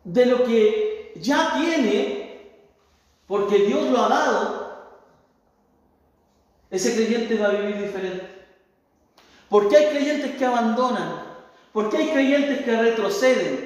[0.04, 2.52] de lo que ya tiene,
[3.26, 4.66] porque Dios lo ha dado,
[6.70, 8.26] ese creyente va a vivir diferente.
[9.48, 11.24] Porque hay creyentes que abandonan,
[11.72, 13.65] porque hay creyentes que retroceden,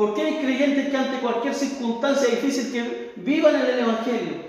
[0.00, 4.46] ¿Por qué hay creyentes que ante cualquier circunstancia difícil que vivan en el Evangelio,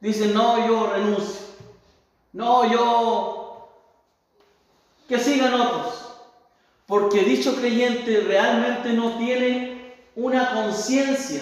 [0.00, 1.46] dicen, no, yo renuncio,
[2.34, 3.70] no, yo,
[5.08, 6.12] que sigan otros?
[6.84, 11.40] Porque dicho creyente realmente no tiene una conciencia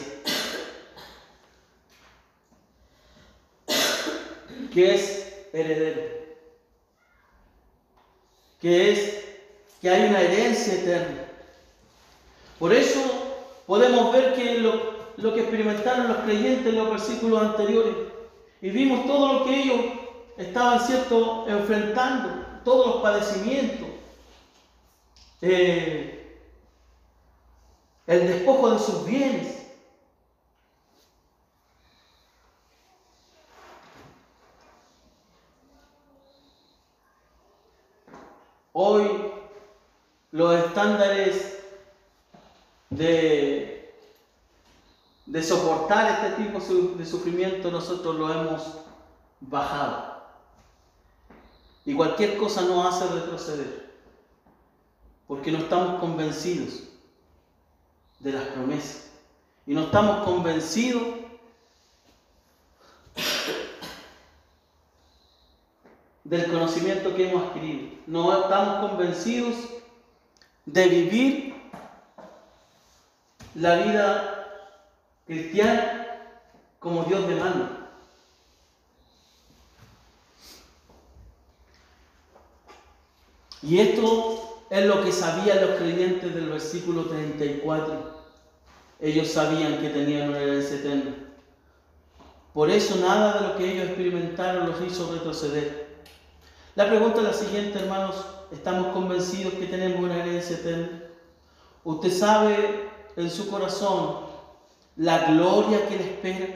[4.72, 6.02] que es heredero,
[8.60, 9.24] que es
[9.80, 11.27] que hay una herencia eterna.
[12.58, 13.00] Por eso
[13.66, 17.94] podemos ver que lo, que experimentaron los creyentes en los versículos anteriores,
[18.60, 19.80] y vimos todo lo que ellos
[20.36, 22.30] estaban, ¿cierto?, enfrentando,
[22.64, 23.88] todos los padecimientos,
[25.40, 26.36] eh,
[28.08, 29.54] el despojo de sus bienes.
[38.72, 39.24] Hoy
[40.32, 41.57] los estándares
[42.90, 43.94] de,
[45.42, 46.58] soportar este tipo
[46.96, 48.78] de sufrimiento, nosotros lo hemos
[49.40, 50.18] bajado.
[51.84, 53.90] Y cualquier cosa nos hace retroceder,
[55.26, 56.84] porque no estamos convencidos
[58.20, 59.10] de las promesas.
[59.66, 61.02] Y no estamos convencidos
[66.24, 67.90] del conocimiento que hemos adquirido.
[68.06, 69.56] No estamos convencidos
[70.66, 71.57] de vivir
[73.58, 74.64] la vida
[75.26, 76.06] cristiana
[76.78, 77.90] como Dios demanda.
[83.62, 88.18] Y esto es lo que sabían los creyentes del versículo 34.
[89.00, 91.14] Ellos sabían que tenían una herencia eterna.
[92.54, 95.98] Por eso nada de lo que ellos experimentaron los hizo retroceder.
[96.76, 98.24] La pregunta es la siguiente, hermanos.
[98.52, 101.02] ¿Estamos convencidos que tenemos una herencia eterna?
[101.84, 104.28] Usted sabe en su corazón
[104.94, 106.46] la gloria que le espera,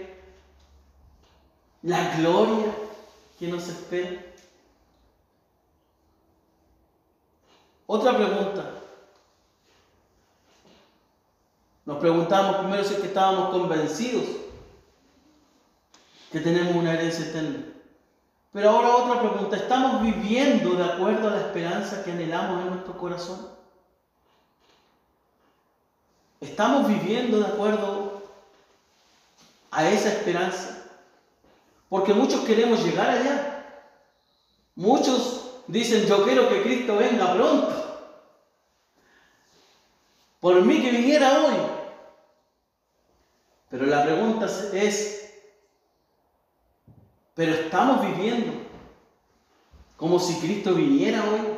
[1.82, 2.72] la gloria
[3.36, 4.22] que nos espera.
[7.86, 8.70] Otra pregunta.
[11.84, 14.24] Nos preguntamos primero si es que estábamos convencidos
[16.30, 17.64] que tenemos una herencia eterna.
[18.52, 22.96] Pero ahora otra pregunta, ¿estamos viviendo de acuerdo a la esperanza que anhelamos en nuestro
[22.96, 23.61] corazón?
[26.42, 28.20] ¿Estamos viviendo de acuerdo
[29.70, 30.88] a esa esperanza?
[31.88, 33.64] Porque muchos queremos llegar allá.
[34.74, 38.10] Muchos dicen, yo quiero que Cristo venga pronto.
[40.40, 41.54] Por mí que viniera hoy.
[43.70, 45.32] Pero la pregunta es,
[47.36, 48.52] ¿pero estamos viviendo
[49.96, 51.51] como si Cristo viniera hoy?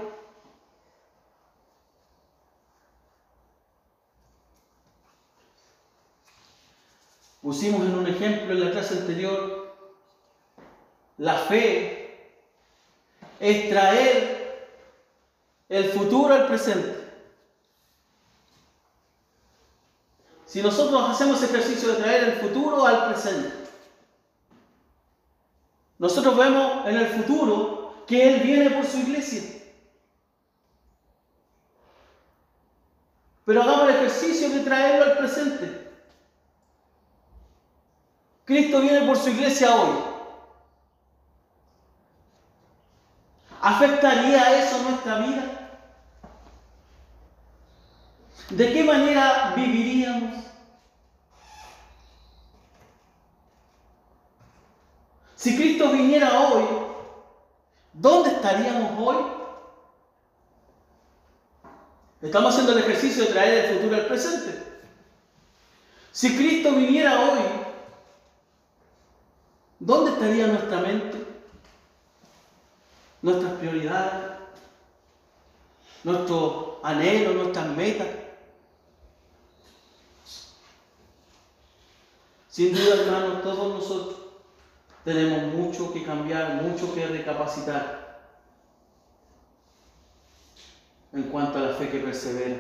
[7.45, 9.77] Pusimos en un ejemplo en la clase anterior,
[11.19, 12.33] la fe
[13.39, 14.71] es traer
[15.69, 17.07] el futuro al presente.
[20.47, 23.53] Si nosotros hacemos ejercicio de traer el futuro al presente,
[25.99, 29.43] nosotros vemos en el futuro que Él viene por su iglesia.
[33.45, 35.84] Pero hagamos el ejercicio de traerlo al presente.
[38.45, 40.15] Cristo viene por su iglesia hoy.
[43.61, 45.55] ¿Afectaría eso nuestra vida?
[48.51, 50.45] ¿De qué manera viviríamos?
[55.37, 56.65] Si Cristo viniera hoy,
[57.95, 59.17] ¿dónde estaríamos hoy?
[62.21, 64.63] Estamos haciendo el ejercicio de traer el futuro al presente.
[66.13, 67.64] Si Cristo viniera hoy,
[69.85, 71.19] ¿dónde estaría nuestra mente?
[73.21, 74.39] Nuestras prioridades,
[76.03, 78.09] nuestros anhelos, nuestras metas.
[82.49, 84.17] Sin duda, hermanos, todos nosotros
[85.05, 88.23] tenemos mucho que cambiar, mucho que recapacitar
[91.13, 92.57] en cuanto a la fe que persevera.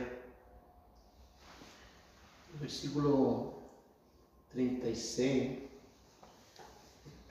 [2.60, 3.54] Versículo
[4.52, 5.73] 36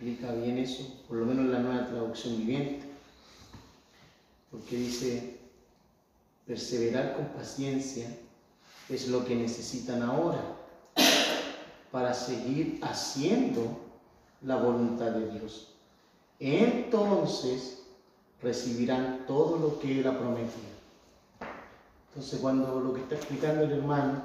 [0.04, 2.86] explica bien eso, por lo menos en la nueva traducción viviente,
[4.52, 5.40] porque dice,
[6.46, 8.06] perseverar con paciencia
[8.90, 10.44] es lo que necesitan ahora
[11.90, 13.78] para seguir haciendo
[14.42, 15.70] la voluntad de Dios.
[16.40, 17.84] Entonces
[18.42, 20.74] recibirán todo lo que Él ha prometido.
[22.10, 24.22] Entonces cuando lo que está explicando el hermano,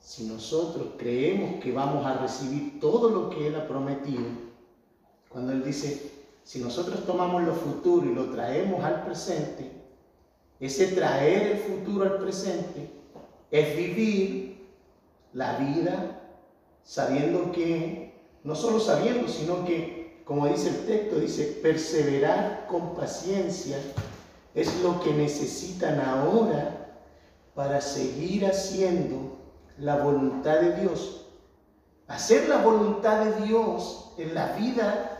[0.00, 4.53] si nosotros creemos que vamos a recibir todo lo que Él ha prometido,
[5.34, 6.12] cuando Él dice,
[6.44, 9.68] si nosotros tomamos lo futuro y lo traemos al presente,
[10.60, 12.88] ese traer el futuro al presente
[13.50, 14.64] es vivir
[15.32, 16.20] la vida
[16.84, 23.76] sabiendo que no solo sabiendo, sino que, como dice el texto, dice, perseverar con paciencia
[24.54, 27.00] es lo que necesitan ahora
[27.56, 29.36] para seguir haciendo
[29.78, 31.26] la voluntad de Dios.
[32.06, 35.13] Hacer la voluntad de Dios en la vida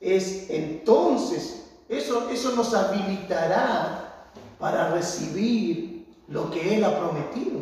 [0.00, 7.60] es entonces, eso, eso nos habilitará para recibir lo que Él ha prometido.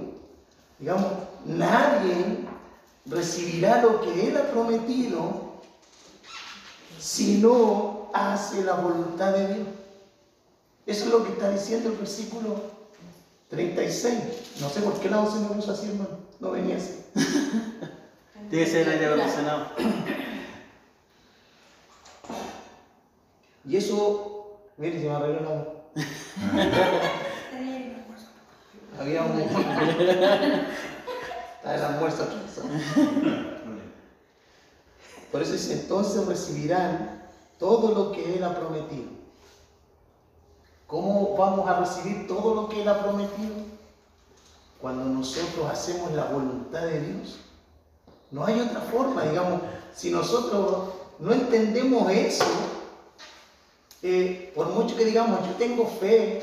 [0.79, 1.07] Digamos,
[1.45, 2.39] nadie
[3.07, 5.47] recibirá lo que Él ha prometido
[6.99, 9.69] si no hace la voluntad de Dios.
[10.87, 12.61] Eso es lo que está diciendo el versículo
[13.49, 14.15] 36.
[14.61, 16.19] No sé por qué lado se me puso así, hermano.
[16.41, 17.05] No venía así.
[18.51, 19.67] Tiene que ser el aire acondicionado.
[23.67, 25.67] Y eso, mire, se me arregló la voz.
[29.01, 29.41] Había un.
[29.41, 29.57] Está
[31.75, 32.69] el almuerzo atrasado.
[35.33, 37.27] Por eso dice, entonces recibirán
[37.59, 39.17] todo lo que Él ha prometido.
[40.87, 43.55] ¿Cómo vamos a recibir todo lo que Él ha prometido?
[44.81, 47.41] Cuando nosotros hacemos la voluntad de Dios.
[48.31, 49.63] No hay otra forma, digamos,
[49.95, 52.45] si nosotros no entendemos eso,
[54.09, 56.43] eh, por mucho que digamos, yo tengo fe,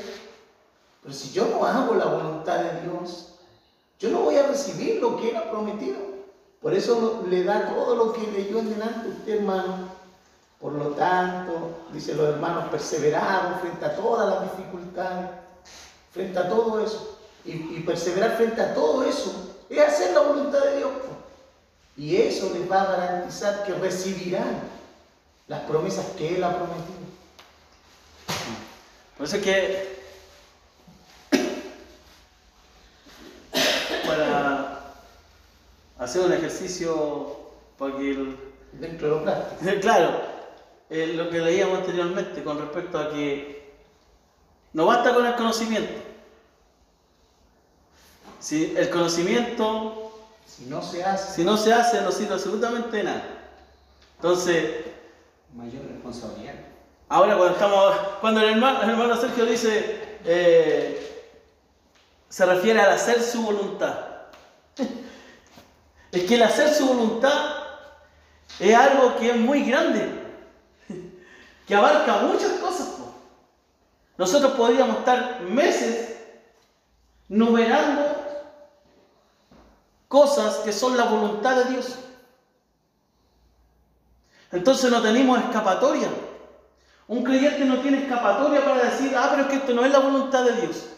[1.02, 3.34] pero si yo no hago la voluntad de Dios,
[3.98, 5.96] yo no voy a recibir lo que Él ha prometido.
[6.60, 9.88] Por eso le da todo lo que leyó en delante usted, hermano.
[10.60, 11.52] Por lo tanto,
[11.92, 15.30] dice los hermanos, perseveramos frente a todas las dificultades,
[16.12, 17.18] frente a todo eso.
[17.44, 20.90] Y, y perseverar frente a todo eso es hacer la voluntad de Dios.
[21.96, 24.60] Y eso les va a garantizar que recibirán
[25.46, 27.04] las promesas que Él ha prometido.
[29.16, 30.04] Por eso es que
[34.06, 34.94] para
[35.98, 37.38] hacer un ejercicio
[37.78, 38.36] para que el,
[38.72, 39.80] Dentro de lo práctico.
[39.80, 40.20] claro,
[40.90, 43.72] eh, lo que leíamos anteriormente con respecto a que
[44.72, 45.92] no basta con el conocimiento.
[48.40, 50.10] Si el conocimiento,
[50.46, 53.24] Si no se hace, si no se hace, no sirve absolutamente de nada.
[54.16, 54.84] Entonces,
[55.54, 56.54] Mayor responsabilidad.
[57.08, 61.26] Ahora cuando estamos, cuando el hermano, el hermano Sergio dice, eh,
[62.28, 63.94] se refiere al hacer su voluntad.
[66.12, 67.56] Es que el hacer su voluntad
[68.60, 70.08] es algo que es muy grande,
[71.66, 72.94] que abarca muchas cosas.
[74.16, 76.16] Nosotros podríamos estar meses
[77.28, 78.14] numerando
[80.06, 81.98] cosas que son la voluntad de Dios.
[84.52, 86.08] Entonces no tenemos escapatoria.
[87.06, 89.98] Un creyente no tiene escapatoria para decir, ah, pero es que esto no es la
[89.98, 90.88] voluntad de Dios.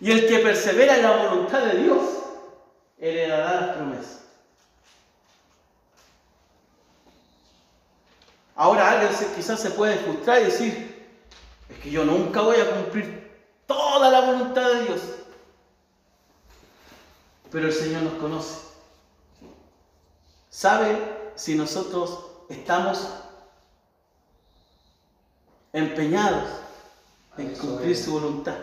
[0.00, 2.00] Y el que persevera en la voluntad de Dios,
[2.98, 4.20] heredará las promesas.
[8.54, 11.06] Ahora alguien quizás se puede frustrar y decir,
[11.68, 13.30] es que yo nunca voy a cumplir
[13.66, 15.00] toda la voluntad de Dios.
[17.50, 18.60] Pero el Señor nos conoce.
[20.48, 22.18] Sabe si nosotros
[22.48, 23.06] estamos
[25.72, 26.48] empeñados
[27.36, 28.04] en cumplir es.
[28.04, 28.56] su voluntad.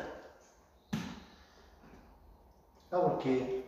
[2.91, 3.63] Ah, porque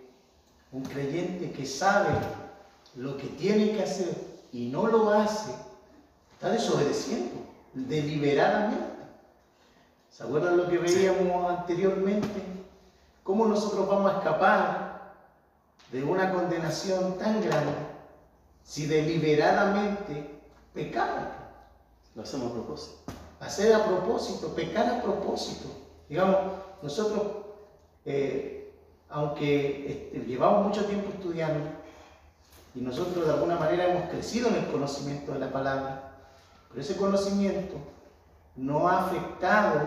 [0.72, 2.10] un creyente que sabe
[2.96, 4.16] lo que tiene que hacer
[4.52, 5.52] y no lo hace,
[6.34, 7.36] está desobedeciendo
[7.74, 8.96] deliberadamente.
[10.10, 12.42] ¿Se acuerdan lo que veíamos anteriormente?
[13.24, 15.14] ¿Cómo nosotros vamos a escapar
[15.92, 17.85] de una condenación tan grande
[18.66, 20.42] si deliberadamente
[20.74, 21.30] pecamos?
[22.16, 22.96] Lo hacemos a propósito.
[23.40, 25.70] hacer a propósito, pecar a propósito.
[26.10, 26.38] Digamos,
[26.82, 27.24] nosotros,
[28.06, 28.74] eh,
[29.10, 31.70] aunque este, llevamos mucho tiempo estudiando
[32.74, 36.12] y nosotros de alguna manera hemos crecido en el conocimiento de la palabra,
[36.70, 37.76] pero ese conocimiento
[38.56, 39.82] no ha afectado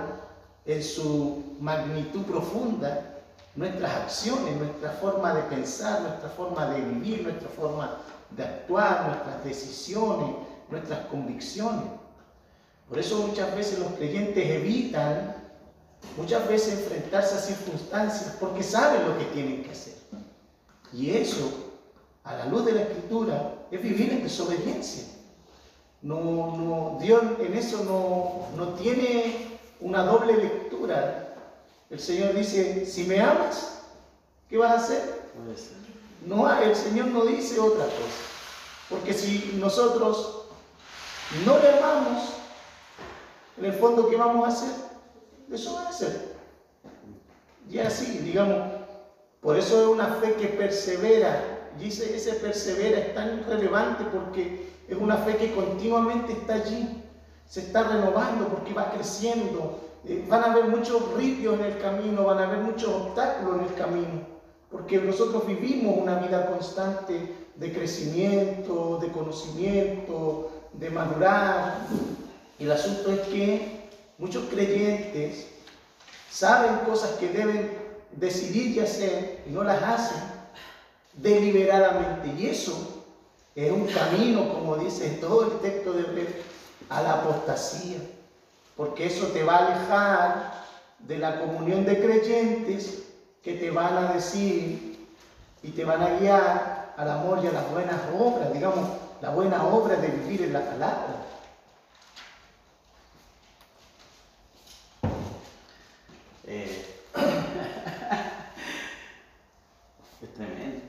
[0.65, 3.19] en su magnitud profunda
[3.57, 7.99] nuestras acciones, nuestra forma de pensar, nuestra forma de vivir, nuestra forma
[8.31, 10.35] de actuar, nuestras decisiones,
[10.71, 11.85] nuestras convicciones.
[12.89, 15.37] Por eso muchas veces los creyentes evitan
[16.17, 19.95] muchas veces enfrentarse a circunstancias porque saben lo que tienen que hacer.
[20.93, 21.51] Y eso,
[22.25, 25.05] a la luz de la escritura, es vivir en desobediencia.
[26.01, 31.35] No, no, Dios en eso no, no tiene una doble lectura.
[31.91, 33.83] El Señor dice, si me amas,
[34.49, 35.31] ¿qué vas a hacer?
[36.27, 38.29] No, el Señor no dice otra cosa.
[38.91, 40.47] Porque si nosotros
[41.45, 42.35] no le amamos,
[43.59, 44.75] en el fondo, ¿qué vamos a hacer?
[45.49, 46.37] Desobedecer.
[47.69, 48.59] Y así, digamos,
[49.41, 51.43] por eso es una fe que persevera.
[51.81, 57.05] Y ese, ese persevera es tan relevante porque es una fe que continuamente está allí.
[57.47, 59.81] Se está renovando porque va creciendo.
[60.05, 63.65] Eh, van a haber muchos ripios en el camino, van a haber muchos obstáculos en
[63.65, 64.28] el camino.
[64.71, 71.87] Porque nosotros vivimos una vida constante de crecimiento, de conocimiento, de madurar.
[72.59, 73.89] Y el asunto es que
[74.19, 75.47] muchos creyentes
[76.31, 77.71] saben cosas que deben
[78.13, 80.23] decidir y hacer y no las hacen
[81.15, 82.33] deliberadamente.
[82.39, 83.05] Y eso
[83.55, 86.27] es un camino, como dice todo el texto de Hebreo,
[86.89, 87.99] a la apostasía.
[88.77, 90.65] Porque eso te va a alejar
[91.01, 93.08] de la comunión de creyentes
[93.43, 95.09] que te van a decir
[95.63, 98.89] y te van a guiar al amor y a las buenas obras, digamos,
[99.21, 101.25] la buena obra de vivir en la palabra.
[106.45, 107.05] Eh,
[110.23, 110.83] es tremendo.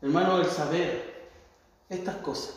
[0.00, 1.28] Hermano, el saber
[1.88, 2.54] estas cosas,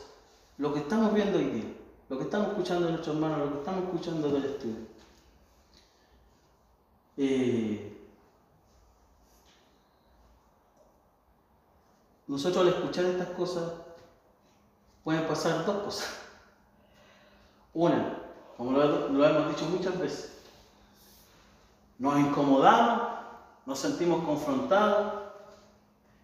[0.57, 1.80] lo que estamos viendo hoy día,
[2.11, 4.75] lo que estamos escuchando de nuestros hermanos, lo que estamos escuchando del estudio,
[7.15, 7.97] eh,
[12.27, 13.71] nosotros al escuchar estas cosas
[15.05, 16.09] pueden pasar dos cosas.
[17.73, 18.17] Una,
[18.57, 20.41] como lo, lo hemos dicho muchas veces,
[21.97, 23.03] nos incomodamos,
[23.65, 25.13] nos sentimos confrontados,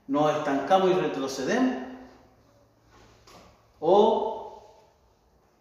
[0.06, 1.88] nos estancamos y retrocedemos.
[3.80, 4.37] O,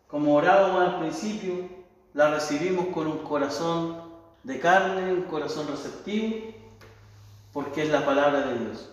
[0.09, 1.69] como orábamos al principio,
[2.15, 4.03] la recibimos con un corazón
[4.43, 6.55] de carne, un corazón receptivo,
[7.53, 8.91] porque es la palabra de Dios.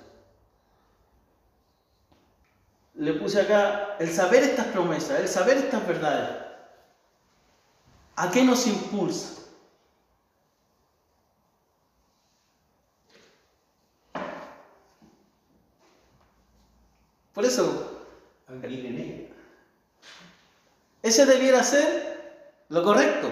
[2.96, 6.30] Le puse acá el saber estas promesas, el saber estas verdades.
[8.16, 9.42] ¿A qué nos impulsa?
[17.34, 18.02] Por eso,
[18.48, 19.23] a vivir en ella.
[21.04, 23.30] Ese debiera ser lo correcto,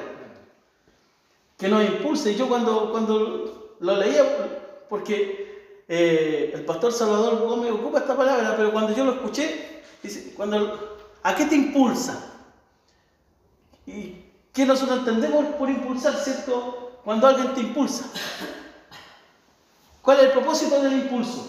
[1.58, 2.36] que nos impulse.
[2.36, 8.74] Yo cuando, cuando lo leía, porque eh, el pastor Salvador Gómez ocupa esta palabra, pero
[8.74, 12.34] cuando yo lo escuché, dice, cuando, ¿a qué te impulsa?
[13.88, 17.00] ¿Y qué nosotros entendemos por impulsar, cierto?
[17.06, 18.12] Cuando alguien te impulsa.
[20.02, 21.48] ¿Cuál es el propósito del impulso?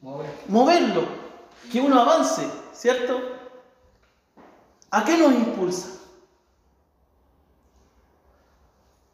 [0.00, 0.30] Mover.
[0.46, 1.02] moverlo,
[1.72, 3.37] que uno avance, ¿cierto?
[4.90, 5.88] ¿A qué nos impulsa?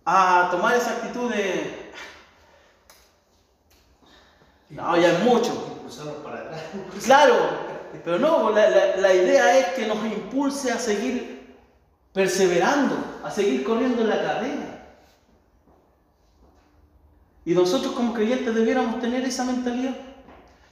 [0.07, 1.91] A tomar esa actitud de,
[4.71, 5.53] no, ya es mucho.
[5.77, 6.63] Impulsarnos para atrás.
[7.05, 7.35] Claro,
[8.05, 11.57] pero no, la, la- la idea es que nos impulse a seguir
[12.13, 14.87] perseverando, a seguir corriendo la carrera.
[17.47, 19.95] Y nosotros como creyentes debiéramos tener esa mentalidad,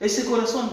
[0.00, 0.70] ese corazón.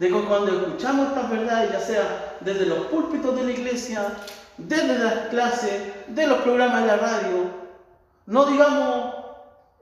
[0.00, 4.16] De que cuando escuchamos estas verdades, ya sea desde los púlpitos de la iglesia,
[4.56, 7.50] desde las clases, de los programas de la radio,
[8.24, 9.14] no digamos,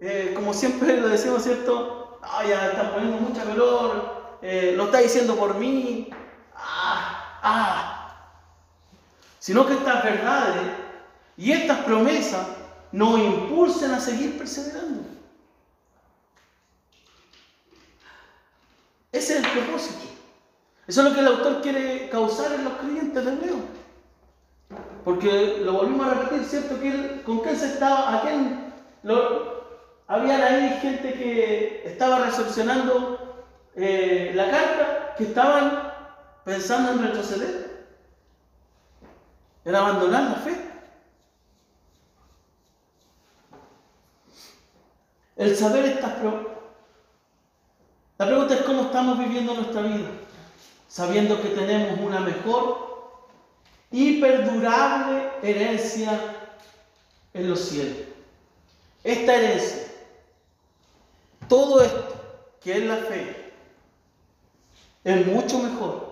[0.01, 2.19] eh, como siempre lo decimos, ¿cierto?
[2.21, 6.11] Ah, ya están poniendo mucha calor, eh, lo está diciendo por mí,
[6.57, 8.35] ah, ah.
[9.39, 10.67] Sino que estas verdades
[11.37, 12.45] y estas promesas
[12.91, 14.98] nos impulsen a seguir perseverando.
[19.13, 20.05] Ese es el propósito.
[20.87, 23.57] Eso es lo que el autor quiere causar en los creyentes de Hebreo.
[25.05, 26.77] Porque lo volvimos a repetir, ¿cierto?
[27.25, 28.15] ¿Con quién se estaba?
[28.15, 28.73] ¿A quién?
[30.07, 33.45] Había ahí gente que estaba recepcionando
[33.75, 35.93] eh, la carta, que estaban
[36.45, 37.87] pensando en retroceder.
[39.65, 40.57] Era abandonar la fe.
[45.37, 46.15] El saber estas
[48.19, 50.09] La pregunta es cómo estamos viviendo nuestra vida,
[50.89, 52.89] sabiendo que tenemos una mejor
[53.93, 56.19] y perdurable herencia
[57.33, 58.09] en los cielos.
[59.05, 59.87] Esta herencia,
[61.49, 62.15] todo esto
[62.61, 63.53] que es la fe,
[65.05, 66.09] es mucho mejor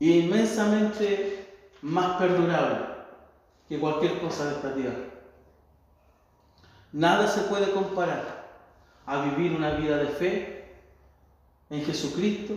[0.00, 2.84] e inmensamente más perdurable
[3.68, 5.04] que cualquier cosa de esta tierra.
[6.90, 8.37] Nada se puede comparar
[9.08, 10.74] a vivir una vida de fe
[11.70, 12.52] en Jesucristo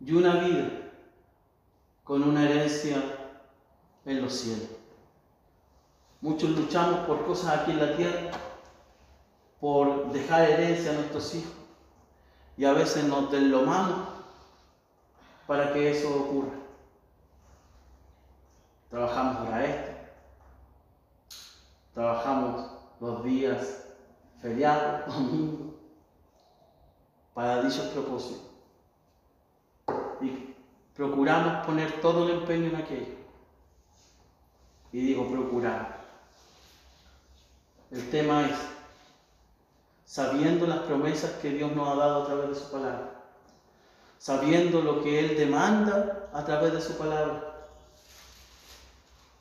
[0.00, 0.68] y una vida
[2.02, 3.00] con una herencia
[4.04, 4.68] en los cielos.
[6.20, 8.30] Muchos luchamos por cosas aquí en la tierra,
[9.60, 11.54] por dejar herencia a nuestros hijos
[12.56, 14.08] y a veces nos deslomamos
[15.46, 16.54] para que eso ocurra.
[18.90, 19.92] Trabajamos para esto,
[21.94, 23.85] trabajamos los días
[24.40, 25.74] feriados, domingo,
[27.34, 28.42] para dichos propósitos.
[30.20, 30.54] Y
[30.94, 33.14] procuramos poner todo el empeño en aquello.
[34.92, 36.04] Y digo procurar.
[37.90, 38.56] El tema es
[40.04, 43.22] sabiendo las promesas que Dios nos ha dado a través de su palabra,
[44.18, 47.68] sabiendo lo que Él demanda a través de su palabra,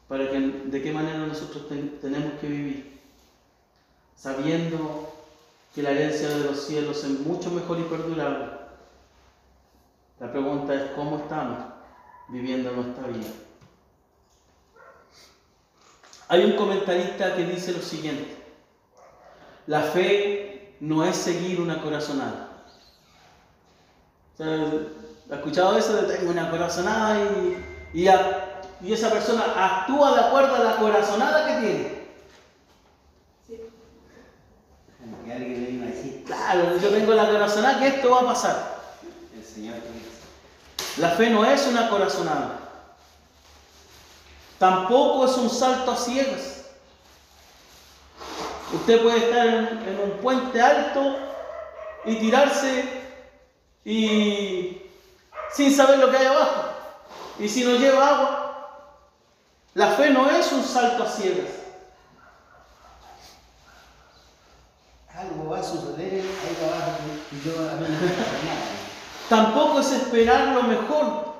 [0.07, 1.67] para que de qué manera nosotros
[2.01, 2.94] tenemos que vivir
[4.15, 5.13] sabiendo
[5.73, 8.49] que la herencia de los cielos es mucho mejor y perdurable.
[10.19, 11.59] La pregunta es cómo estamos
[12.29, 13.27] viviendo nuestra vida.
[16.29, 18.35] Hay un comentarista que dice lo siguiente,
[19.67, 22.49] la fe no es seguir una corazonada.
[24.39, 27.19] ¿Ha escuchado eso tengo una corazonada
[27.93, 28.03] y,
[28.81, 32.04] y esa persona actúa de acuerdo a la corazonada que tiene?
[36.25, 38.75] Claro, yo tengo la corazonada que esto va a pasar.
[39.35, 39.75] El Señor
[40.97, 42.59] La fe no es una corazonada.
[44.57, 46.65] Tampoco es un salto a ciegas.
[48.73, 51.15] Usted puede estar en, un puente alto
[52.05, 52.83] y tirarse
[53.83, 54.81] y
[55.53, 56.69] sin saber lo que hay abajo.
[57.37, 58.81] Y si no lleva agua,
[59.75, 61.64] la fe no es un salto a ciegas.
[65.49, 66.23] Va a suceder
[67.31, 67.53] y yo
[69.29, 71.35] Tampoco es esperar lo mejor.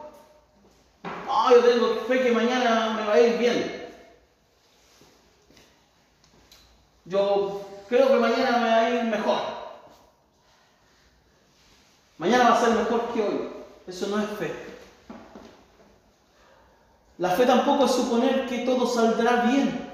[1.04, 3.90] No, yo tengo fe que mañana me va a ir bien.
[7.06, 9.40] Yo creo que mañana me va a ir mejor.
[12.18, 13.50] Mañana va a ser mejor que hoy.
[13.88, 14.76] Eso no es fe.
[17.18, 19.85] La fe tampoco es suponer que todo saldrá bien.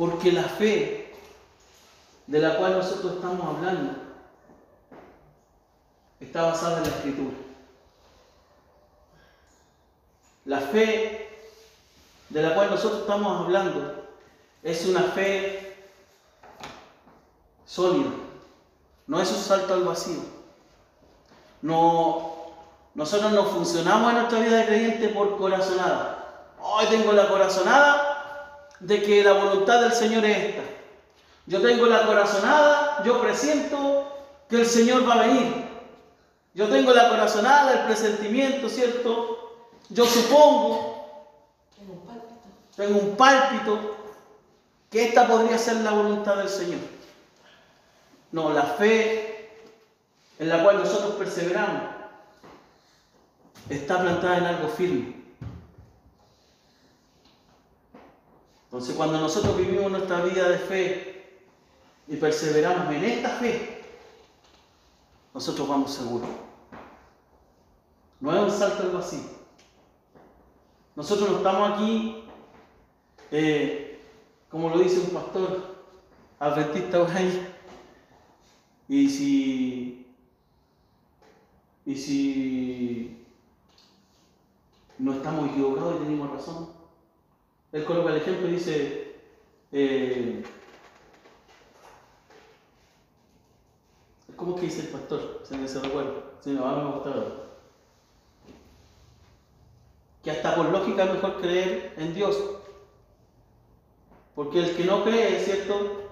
[0.00, 1.14] Porque la fe
[2.26, 3.92] de la cual nosotros estamos hablando
[6.18, 7.36] está basada en la escritura.
[10.46, 11.28] La fe
[12.30, 14.06] de la cual nosotros estamos hablando
[14.62, 15.76] es una fe
[17.66, 18.08] sólida,
[19.06, 20.20] no es un salto al vacío.
[21.60, 22.54] No,
[22.94, 26.54] nosotros no funcionamos en nuestra vida de creyente por corazonada.
[26.58, 28.09] Hoy tengo la corazonada
[28.80, 30.62] de que la voluntad del Señor es esta.
[31.46, 34.06] Yo tengo la corazonada, yo presiento
[34.48, 35.64] que el Señor va a venir.
[36.54, 39.68] Yo tengo la corazonada, el presentimiento, ¿cierto?
[39.88, 41.26] Yo supongo,
[42.76, 43.96] tengo un pálpito,
[44.90, 46.80] que esta podría ser la voluntad del Señor.
[48.32, 49.60] No, la fe
[50.38, 51.82] en la cual nosotros perseveramos
[53.68, 55.19] está plantada en algo firme.
[58.70, 61.40] Entonces cuando nosotros vivimos nuestra vida de fe
[62.06, 63.82] y perseveramos en esta fe,
[65.34, 66.28] nosotros vamos seguros.
[68.20, 69.24] No es un salto al vacío.
[70.94, 72.22] Nosotros no estamos aquí,
[73.32, 74.00] eh,
[74.48, 75.74] como lo dice un pastor
[76.38, 77.48] adventista ahí,
[78.88, 80.14] y si,
[81.86, 83.26] y si
[84.96, 86.79] no estamos equivocados y tenemos razón.
[87.72, 89.14] Él coloca el ejemplo y dice,
[89.70, 90.42] eh,
[94.34, 95.42] ¿cómo que dice el pastor?
[95.44, 97.14] Se me se recuerda, si no, ahora me gusta
[100.24, 102.36] Que hasta por lógica es mejor creer en Dios.
[104.34, 106.10] Porque el que no cree, ¿cierto?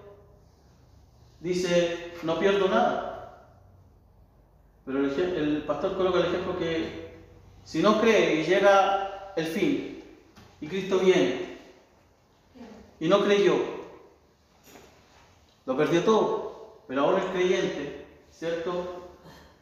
[1.40, 3.48] Dice, no pierdo nada.
[4.84, 7.09] Pero el, el pastor coloca el ejemplo que
[7.64, 10.02] si no cree y llega el fin
[10.61, 11.47] y Cristo viene
[13.01, 13.57] y no creyó,
[15.66, 16.49] lo perdió todo.
[16.88, 19.11] Pero ahora el creyente, ¿cierto?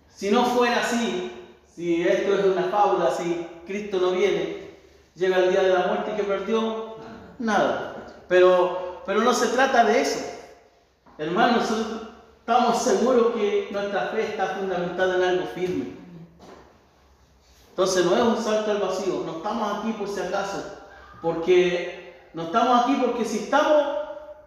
[0.09, 1.33] Si no fuera así,
[1.75, 4.77] si esto es una fábula, si Cristo no viene,
[5.17, 6.97] llega el día de la muerte y que perdió
[7.39, 8.15] nada.
[8.29, 10.21] Pero, pero no se trata de eso.
[11.19, 11.69] Hermanos,
[12.39, 15.97] estamos seguros que nuestra fe está fundamentada en algo firme.
[17.71, 20.63] Entonces no es un salto al vacío, no estamos aquí por si acaso,
[21.21, 22.06] porque
[22.37, 23.97] no estamos aquí porque si estamos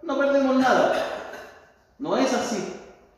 [0.04, 0.94] no perdemos nada.
[1.98, 2.76] No es así.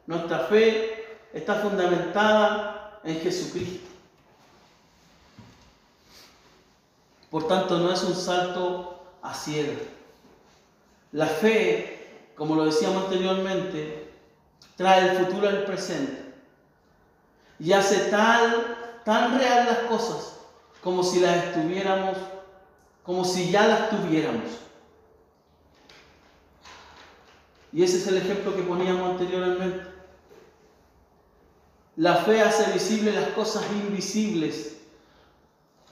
[0.07, 3.85] Nuestra fe está fundamentada en Jesucristo.
[7.29, 9.81] Por tanto, no es un salto a ciegas.
[11.11, 14.13] La fe, como lo decíamos anteriormente,
[14.77, 16.33] trae el futuro al presente
[17.59, 20.37] y hace tal, tan real las cosas
[20.81, 22.17] como si las estuviéramos,
[23.03, 24.61] como si ya las tuviéramos.
[27.73, 29.81] Y ese es el ejemplo que poníamos anteriormente.
[31.95, 34.77] La fe hace visibles las cosas invisibles.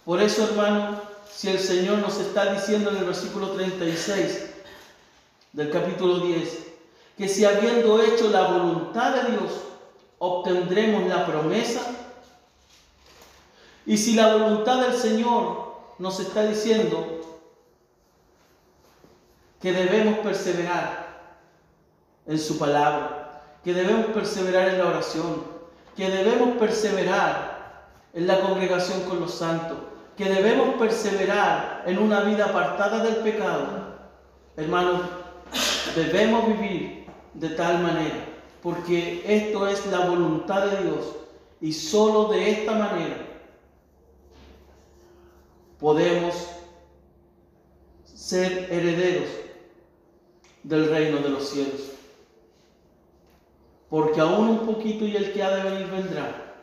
[0.05, 1.01] Por eso, hermano,
[1.31, 4.49] si el Señor nos está diciendo en el versículo 36
[5.53, 6.67] del capítulo 10,
[7.17, 9.51] que si habiendo hecho la voluntad de Dios,
[10.17, 11.81] obtendremos la promesa,
[13.85, 15.68] y si la voluntad del Señor
[15.99, 17.05] nos está diciendo
[19.61, 21.09] que debemos perseverar
[22.25, 25.43] en su palabra, que debemos perseverar en la oración,
[25.97, 29.77] que debemos perseverar en la congregación con los santos,
[30.15, 33.67] que debemos perseverar en una vida apartada del pecado.
[34.55, 35.01] Hermanos,
[35.95, 38.25] debemos vivir de tal manera,
[38.63, 41.15] porque esto es la voluntad de Dios
[41.59, 43.28] y solo de esta manera
[45.79, 46.35] podemos
[48.03, 49.29] ser herederos
[50.63, 51.81] del reino de los cielos.
[53.89, 56.55] Porque aún un poquito y el que ha de venir vendrá.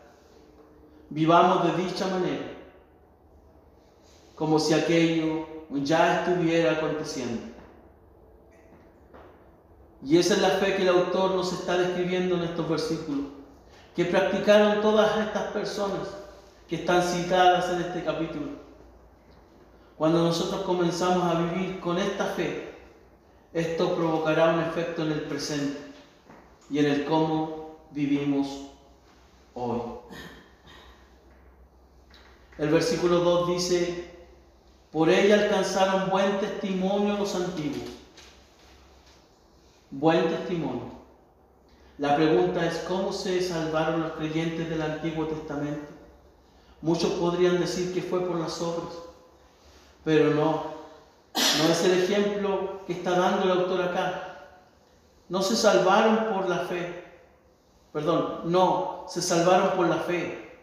[1.09, 2.53] Vivamos de dicha manera,
[4.35, 5.47] como si aquello
[5.83, 7.43] ya estuviera aconteciendo.
[10.05, 13.27] Y esa es la fe que el autor nos está describiendo en estos versículos,
[13.95, 16.07] que practicaron todas estas personas
[16.69, 18.66] que están citadas en este capítulo.
[19.97, 22.75] Cuando nosotros comenzamos a vivir con esta fe,
[23.55, 25.79] esto provocará un efecto en el presente
[26.69, 28.67] y en el cómo vivimos
[29.55, 29.81] hoy.
[32.59, 34.11] El versículo 2 dice,
[34.93, 37.91] por ella alcanzaron buen testimonio los antiguos.
[39.91, 40.97] Buen testimonio.
[41.99, 45.87] La pregunta es, ¿cómo se salvaron los creyentes del Antiguo Testamento?
[46.83, 49.06] Muchos podrían decir que fue por las obras,
[50.07, 50.63] pero no,
[51.35, 54.53] no es el ejemplo que está dando el autor acá.
[55.29, 57.03] No se salvaron por la fe,
[57.93, 60.61] perdón, no, se salvaron por la fe.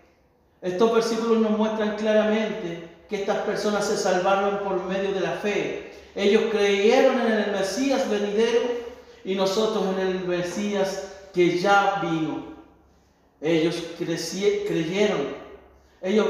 [0.62, 5.92] Estos versículos nos muestran claramente que estas personas se salvaron por medio de la fe.
[6.16, 8.62] Ellos creyeron en el Mesías venidero
[9.26, 12.46] y nosotros en el Mesías que ya vino.
[13.42, 15.36] Ellos creyeron,
[16.02, 16.28] ellos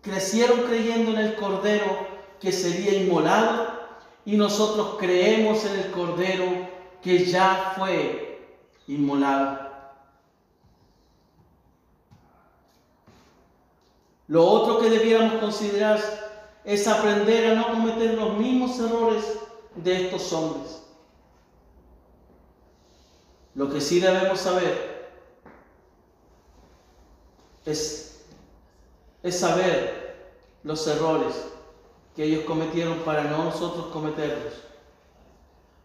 [0.00, 2.09] crecieron creyendo en el Cordero
[2.40, 3.80] que sería inmolado
[4.24, 6.68] y nosotros creemos en el Cordero
[7.02, 8.48] que ya fue
[8.86, 9.70] inmolado.
[14.28, 16.00] Lo otro que debiéramos considerar
[16.64, 19.24] es aprender a no cometer los mismos errores
[19.74, 20.82] de estos hombres.
[23.54, 25.10] Lo que sí debemos saber
[27.64, 28.24] es,
[29.22, 30.30] es saber
[30.62, 31.49] los errores
[32.24, 34.54] ellos cometieron para no nosotros cometerlos.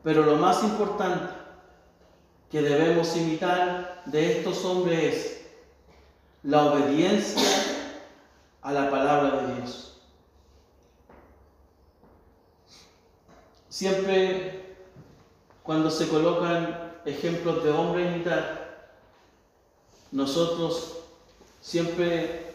[0.03, 1.33] Pero lo más importante,
[2.49, 5.45] que debemos imitar de estos hombres es
[6.43, 7.43] la obediencia
[8.61, 10.01] a la palabra de Dios.
[13.67, 14.75] Siempre
[15.63, 18.93] cuando se colocan ejemplos de hombre imitar,
[20.11, 20.99] nosotros
[21.59, 22.53] siempre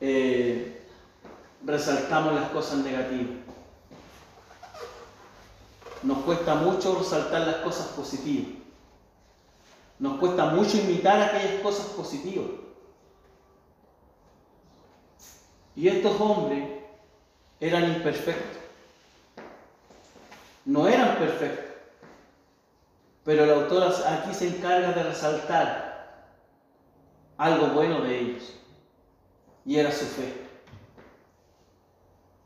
[0.00, 0.73] eh,
[1.64, 3.36] resaltamos las cosas negativas.
[6.02, 8.58] Nos cuesta mucho resaltar las cosas positivas.
[9.98, 12.46] Nos cuesta mucho imitar aquellas cosas positivas.
[15.76, 16.68] Y estos hombres
[17.58, 18.62] eran imperfectos.
[20.64, 21.64] No eran perfectos.
[23.24, 26.34] Pero el autor aquí se encarga de resaltar
[27.38, 28.52] algo bueno de ellos.
[29.64, 30.43] Y era su fe.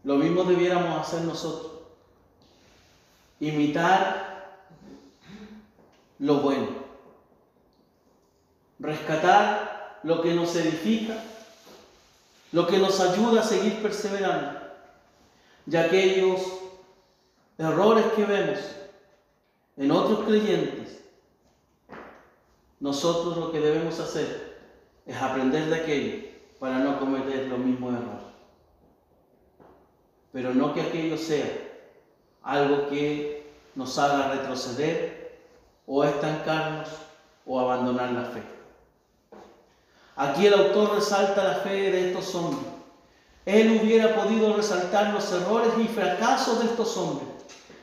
[0.05, 1.73] Lo mismo debiéramos hacer nosotros.
[3.41, 4.29] Imitar
[6.19, 6.69] lo bueno.
[8.79, 11.17] Rescatar lo que nos edifica,
[12.53, 14.61] lo que nos ayuda a seguir perseverando.
[15.67, 16.41] Y aquellos
[17.59, 18.59] errores que vemos
[19.77, 21.01] en otros creyentes,
[22.81, 24.59] nosotros lo que debemos hacer
[25.05, 26.29] es aprender de aquello
[26.59, 28.28] para no cometer los mismos errores.
[30.39, 31.51] Pero no que aquello sea
[32.45, 35.37] algo que nos haga retroceder
[35.85, 36.87] o estancarnos
[37.45, 38.43] o abandonar la fe.
[40.15, 42.71] Aquí el autor resalta la fe de estos hombres.
[43.47, 47.29] Él hubiera podido resaltar los errores y fracasos de estos hombres,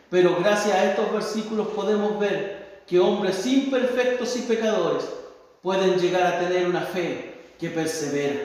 [0.09, 5.03] pero gracias a estos versículos podemos ver que hombres imperfectos y pecadores
[5.61, 8.39] pueden llegar a tener una fe que persevera.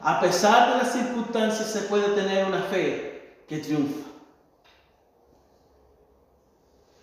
[0.00, 3.07] A pesar de las circunstancias se puede tener una fe
[3.48, 4.08] que triunfa.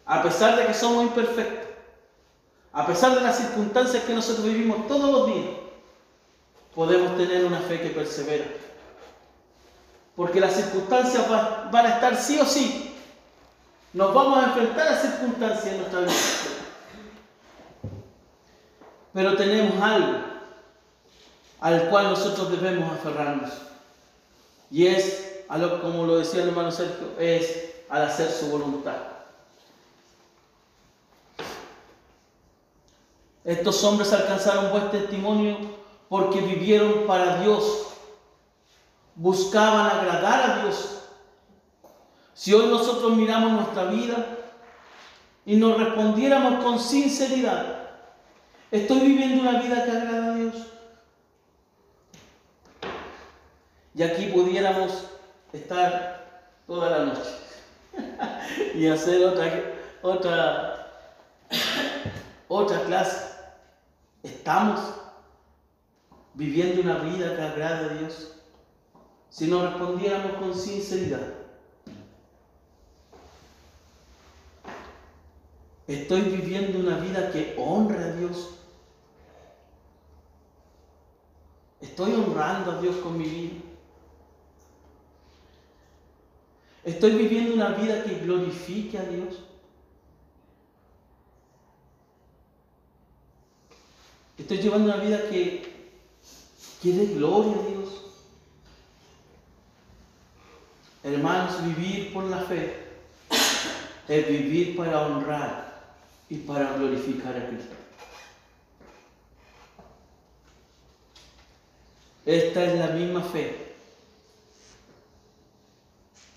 [0.06, 1.70] A pesar de que somos imperfectos,
[2.72, 5.50] a pesar de las circunstancias que nosotros vivimos todos los días,
[6.76, 8.46] podemos tener una fe que persevera.
[10.16, 11.28] Porque las circunstancias
[11.72, 12.94] van a estar sí o sí.
[13.94, 16.14] Nos vamos a enfrentar a circunstancias en nuestra vida.
[19.14, 20.20] Pero tenemos algo
[21.62, 23.52] al cual nosotros debemos aferrarnos.
[24.70, 28.96] Y es, a lo, como lo decía el hermano Sergio, es al hacer su voluntad.
[33.44, 35.58] Estos hombres alcanzaron buen testimonio
[36.10, 37.88] porque vivieron para Dios,
[39.16, 41.04] buscaban agradar a Dios.
[42.34, 44.40] Si hoy nosotros miramos nuestra vida
[45.46, 47.92] y nos respondiéramos con sinceridad,
[48.72, 50.56] ¿estoy viviendo una vida que agrada a Dios?
[53.94, 55.06] Y aquí pudiéramos
[55.56, 57.30] estar toda la noche
[58.76, 59.52] y hacer otra,
[60.02, 60.88] otra,
[62.48, 63.36] otra clase.
[64.24, 64.80] ¿Estamos
[66.34, 68.34] viviendo una vida que agrade a Dios?
[69.30, 71.34] Si nos respondiéramos con sinceridad.
[75.88, 78.56] ¿Estoy viviendo una vida que honra a Dios?
[81.80, 83.65] ¿Estoy honrando a Dios con mi vida?
[86.86, 89.40] ¿Estoy viviendo una vida que glorifique a Dios?
[94.38, 95.74] ¿Estoy llevando una vida que,
[96.84, 97.90] que dé gloria a Dios?
[101.04, 102.86] Hermanos, vivir por la fe
[104.08, 105.96] es vivir para honrar
[106.30, 107.74] y para glorificar a Cristo.
[112.28, 113.65] Esta es la misma fe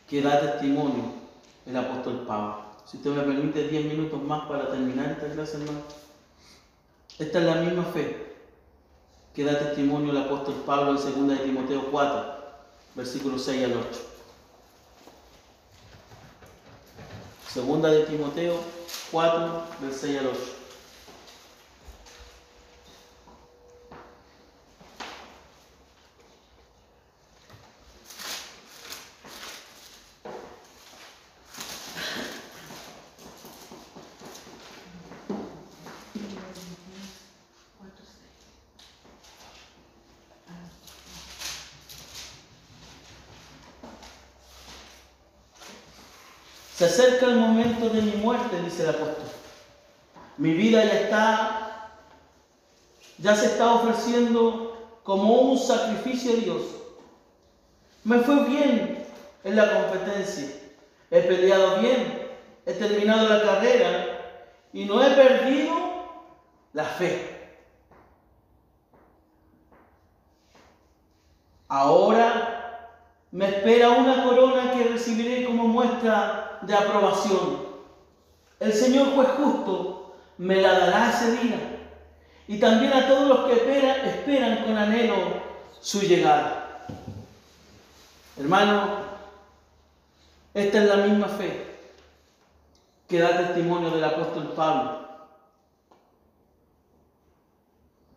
[0.09, 1.13] que da testimonio
[1.67, 2.63] el apóstol Pablo.
[2.87, 5.81] Si usted me permite 10 minutos más para terminar esta clase, hermano.
[7.19, 8.37] Esta es la misma fe
[9.35, 12.35] que da testimonio el apóstol Pablo en 2 de Timoteo 4,
[12.95, 14.01] versículos 6 al 8.
[17.53, 18.57] Segunda de Timoteo
[19.11, 20.59] 4, del 6 al 8.
[46.79, 49.25] Se acerca el momento de mi muerte, dice el apóstol.
[50.37, 51.91] Mi vida ya está,
[53.19, 56.63] ya se está ofreciendo como un sacrificio a Dios.
[58.05, 59.07] Me fue bien
[59.43, 60.49] en la competencia.
[61.11, 62.29] He peleado bien,
[62.67, 64.45] he terminado la carrera
[64.75, 65.75] y no he perdido
[66.75, 67.37] la fe.
[71.69, 72.99] Ahora
[73.31, 77.67] me espera una corona que recibiré como muestra de aprobación.
[78.61, 79.98] El Señor juez justo
[80.39, 81.79] me la dará ese día.
[82.47, 85.17] Y también a todos los que esperan, con anhelo
[85.81, 86.87] su llegada.
[88.39, 89.09] Hermano,
[90.55, 91.67] esta es la misma fe
[93.09, 95.09] que da testimonio del apóstol Pablo.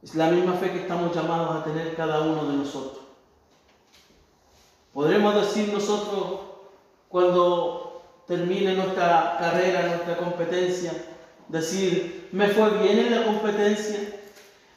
[0.04, 3.04] Es la misma fe que estamos llamados a tener cada uno de nosotros.
[4.94, 6.40] Podremos decir nosotros
[7.08, 10.94] cuando termine nuestra carrera, nuestra competencia,
[11.52, 14.00] decir, me fue bien en la competencia,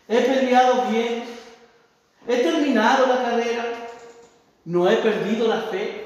[0.09, 1.25] he peleado bien,
[2.27, 3.65] he terminado la carrera,
[4.65, 6.01] no he perdido la fe.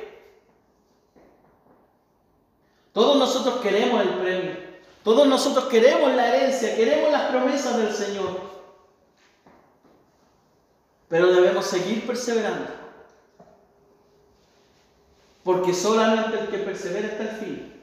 [2.93, 4.57] Todos nosotros queremos el premio,
[5.03, 8.41] todos nosotros queremos la herencia, queremos las promesas del Señor,
[11.09, 12.77] pero debemos seguir perseverando.
[15.45, 17.83] Porque solamente el que persevera hasta el fin,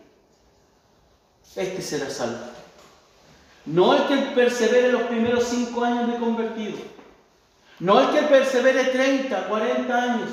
[1.56, 2.55] este será salvo.
[3.66, 6.78] No el que persevere los primeros cinco años de convertido.
[7.80, 10.30] No el que persevere 30, 40 años.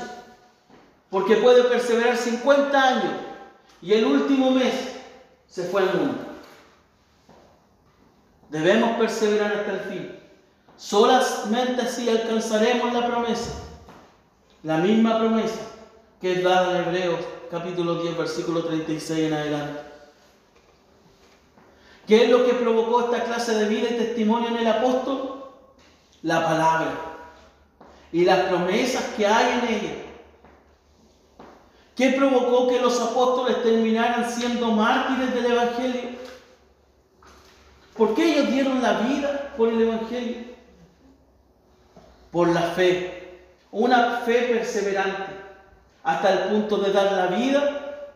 [1.11, 3.13] Porque puede perseverar 50 años
[3.81, 4.75] y el último mes
[5.47, 6.19] se fue al mundo.
[8.49, 10.19] Debemos perseverar hasta el fin.
[10.77, 13.51] Solamente así alcanzaremos la promesa.
[14.63, 15.61] La misma promesa
[16.21, 17.21] que es dada en Hebreos
[17.51, 19.92] capítulo 10, versículo 36 en adelante.
[22.13, 25.47] ¿Qué es lo que provocó esta clase de vida y testimonio en el apóstol?
[26.21, 26.93] La palabra
[28.13, 29.95] y las promesas que hay en ella.
[31.97, 36.11] ¿Qué provocó que los apóstoles terminaran siendo mártires del Evangelio?
[37.97, 40.37] ¿Por qué ellos dieron la vida por el Evangelio?
[42.31, 43.41] Por la fe,
[43.71, 45.33] una fe perseverante
[46.03, 48.11] hasta el punto de dar la vida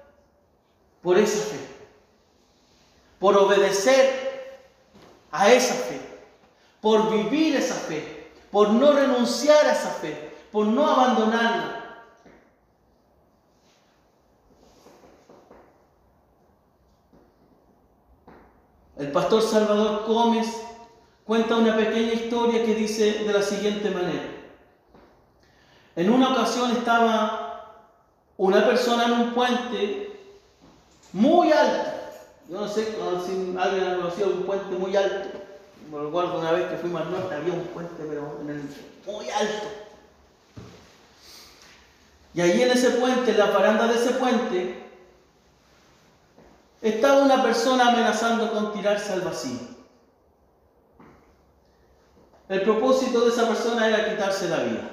[1.01, 1.76] por esa fe,
[3.19, 4.61] por obedecer
[5.33, 6.01] a esa fe,
[6.81, 11.87] por vivir esa fe, por no renunciar a esa fe, por no abandonarla.
[18.99, 20.47] El pastor Salvador Gómez
[21.27, 24.25] cuenta una pequeña historia que dice de la siguiente manera.
[25.97, 27.93] En una ocasión estaba
[28.39, 30.19] una persona en un puente
[31.13, 31.96] muy alto.
[32.49, 35.29] Yo no sé si alguien ha conocido un puente muy alto.
[35.91, 38.39] Me recuerdo una vez que fuimos al norte, había un puente, pero
[39.07, 39.67] muy alto.
[42.35, 44.85] Y allí en ese puente, en la paranda de ese puente,
[46.83, 49.59] estaba una persona amenazando con tirarse al vacío.
[52.49, 54.91] El propósito de esa persona era quitarse la vida.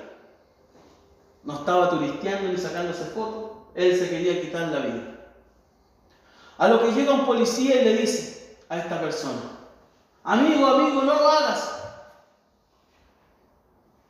[1.43, 5.12] No estaba turisteando ni sacándose fotos, él se quería quitar la vida.
[6.57, 9.41] A lo que llega un policía y le dice a esta persona,
[10.23, 11.81] amigo, amigo, no lo hagas.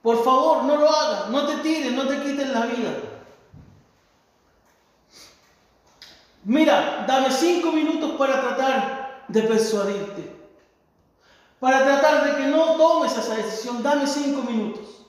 [0.01, 2.91] Por favor, no lo hagas, no te tires, no te quites la vida.
[6.43, 10.43] Mira, dame cinco minutos para tratar de persuadirte.
[11.59, 15.05] Para tratar de que no tomes esa decisión, dame cinco minutos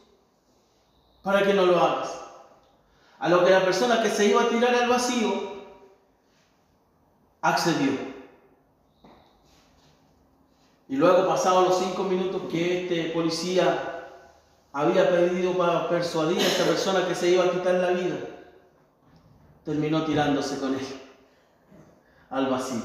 [1.25, 2.11] para que no lo hagas.
[3.19, 5.54] A lo que la persona que se iba a tirar al vacío
[7.45, 7.93] accedió.
[10.89, 14.11] Y luego, pasados los cinco minutos que este policía
[14.73, 18.17] había pedido para persuadir a esta persona que se iba a quitar la vida,
[19.63, 20.87] terminó tirándose con él
[22.31, 22.83] al vacío.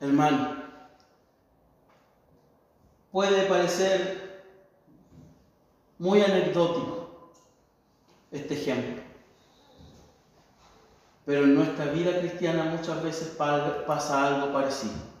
[0.00, 0.56] Hermano,
[3.10, 4.44] puede parecer
[5.98, 7.01] muy anecdótico
[8.32, 9.02] este ejemplo.
[11.24, 13.36] Pero en nuestra vida cristiana muchas veces
[13.86, 15.12] pasa algo parecido.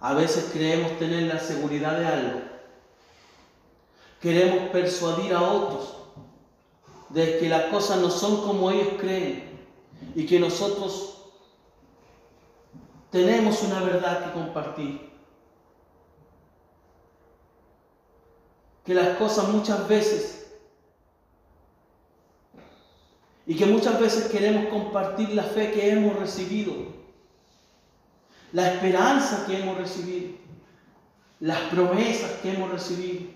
[0.00, 2.40] A veces creemos tener la seguridad de algo.
[4.20, 5.96] Queremos persuadir a otros
[7.08, 9.66] de que las cosas no son como ellos creen
[10.14, 11.22] y que nosotros
[13.10, 15.13] tenemos una verdad que compartir.
[18.84, 20.34] Que las cosas muchas veces,
[23.46, 26.74] y que muchas veces queremos compartir la fe que hemos recibido,
[28.52, 30.36] la esperanza que hemos recibido,
[31.40, 33.30] las promesas que hemos recibido.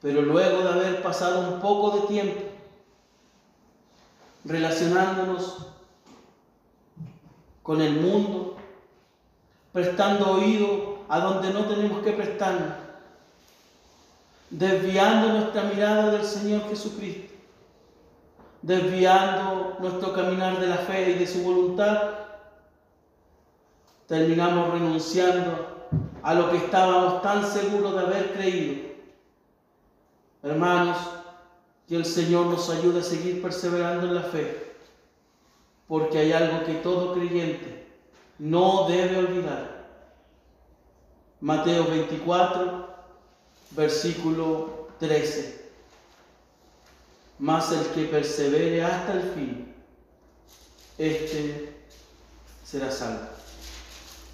[0.00, 2.40] Pero luego de haber pasado un poco de tiempo
[4.44, 5.66] relacionándonos
[7.62, 8.56] con el mundo,
[9.72, 12.85] prestando oído a donde no tenemos que prestarnos,
[14.50, 17.34] desviando nuestra mirada del Señor Jesucristo,
[18.62, 22.14] desviando nuestro caminar de la fe y de su voluntad,
[24.06, 25.90] terminamos renunciando
[26.22, 28.86] a lo que estábamos tan seguros de haber creído.
[30.42, 30.96] Hermanos,
[31.88, 34.74] que el Señor nos ayude a seguir perseverando en la fe,
[35.86, 37.86] porque hay algo que todo creyente
[38.38, 39.76] no debe olvidar.
[41.40, 42.85] Mateo 24,
[43.76, 45.66] versículo 13.
[47.38, 49.74] Mas el que persevere hasta el fin,
[50.96, 51.74] este
[52.64, 53.28] será salvo.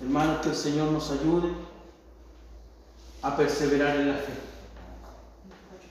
[0.01, 1.53] Hermanos, que el Señor nos ayude
[3.22, 4.32] a perseverar en la fe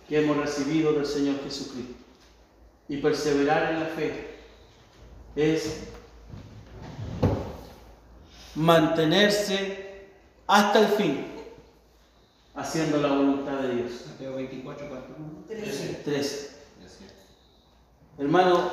[0.07, 1.93] que hemos recibido del Señor Jesucristo.
[2.89, 4.39] Y perseverar en la fe
[5.35, 5.83] es
[8.55, 10.09] mantenerse
[10.47, 11.30] hasta el fin
[12.61, 13.91] haciendo la voluntad de Dios.
[14.07, 15.15] Mateo 24, 4.
[16.05, 16.51] 13.
[18.19, 18.69] Hermano,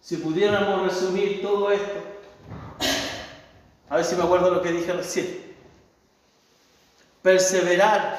[0.00, 2.00] si pudiéramos resumir todo esto,
[3.88, 5.42] a ver si me acuerdo lo que dije recién.
[7.20, 8.18] Perseverar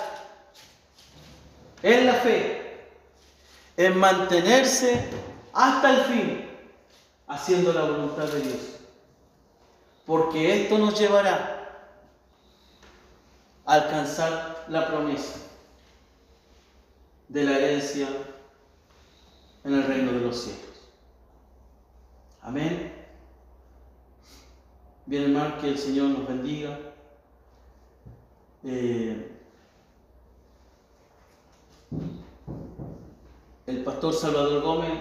[1.82, 2.88] en la fe,
[3.76, 5.04] en mantenerse
[5.54, 6.50] hasta el fin,
[7.28, 8.62] haciendo la voluntad de Dios.
[10.06, 11.53] Porque esto nos llevará a
[13.66, 15.40] alcanzar la promesa
[17.30, 18.08] de la herencia
[19.64, 20.90] en el reino de los cielos.
[22.42, 22.94] Amén.
[25.06, 26.78] Bien, hermano, que el Señor nos bendiga.
[28.66, 29.30] Eh,
[33.68, 34.92] el pastor Salvador Gómez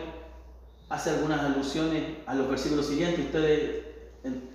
[0.89, 3.27] hace algunas alusiones a los versículos siguientes.
[3.27, 3.87] Ustedes
[4.25, 4.52] en-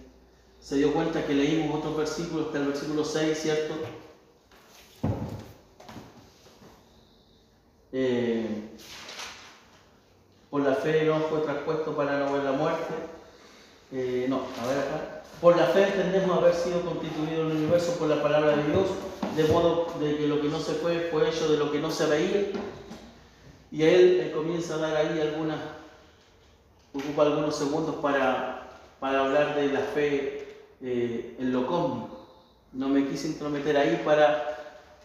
[0.68, 3.74] se dio cuenta que leímos otros versículos, hasta el versículo 6, ¿cierto?
[7.94, 8.46] Eh,
[10.50, 12.94] por la fe no fue traspuesto para no ver la muerte.
[13.94, 15.24] Eh, no, a ver acá.
[15.40, 18.90] Por la fe entendemos haber sido constituido el universo por la palabra de Dios,
[19.38, 21.92] de modo de que lo que no se fue fue hecho de lo que no
[21.92, 22.52] se veía.
[23.72, 25.60] Y él comienza a dar ahí algunas,
[26.94, 28.68] ocupa algunos segundos para,
[29.00, 30.47] para hablar de la fe
[30.82, 32.28] eh, en lo cósmico.
[32.74, 34.58] No me quise intrometer ahí para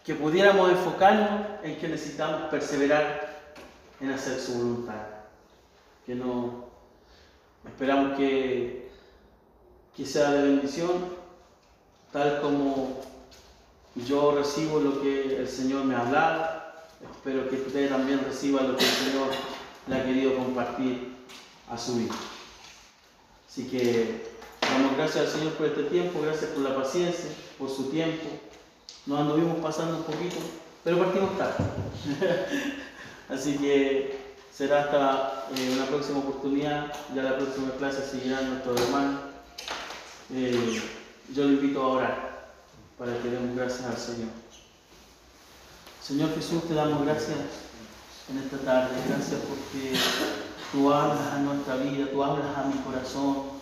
[0.03, 3.33] que pudiéramos enfocarnos en que necesitamos perseverar
[3.99, 5.07] en hacer su voluntad.
[6.05, 6.65] Que no
[7.65, 8.91] esperamos que,
[9.95, 10.91] que sea de bendición,
[12.11, 13.01] tal como
[13.95, 16.63] yo recibo lo que el Señor me ha hablado.
[17.11, 19.27] Espero que usted también reciba lo que el Señor
[19.87, 21.15] le ha querido compartir
[21.69, 22.13] a su vida.
[23.47, 24.32] Así que
[24.73, 28.25] damos gracias al Señor por este tiempo, gracias por la paciencia, por su tiempo.
[29.05, 30.37] Nos anduvimos pasando un poquito,
[30.83, 31.63] pero partimos tarde.
[33.29, 36.91] Así que será hasta eh, una próxima oportunidad.
[37.15, 39.21] Ya la próxima clase seguirán nuestros hermanos.
[40.33, 40.81] Eh,
[41.33, 42.53] yo le invito a orar
[42.97, 44.29] para que demos gracias al Señor.
[46.01, 47.37] Señor Jesús, te damos gracias
[48.29, 48.95] en esta tarde.
[49.07, 49.93] Gracias porque
[50.71, 53.52] tú hablas a nuestra vida, tú hablas a mi corazón.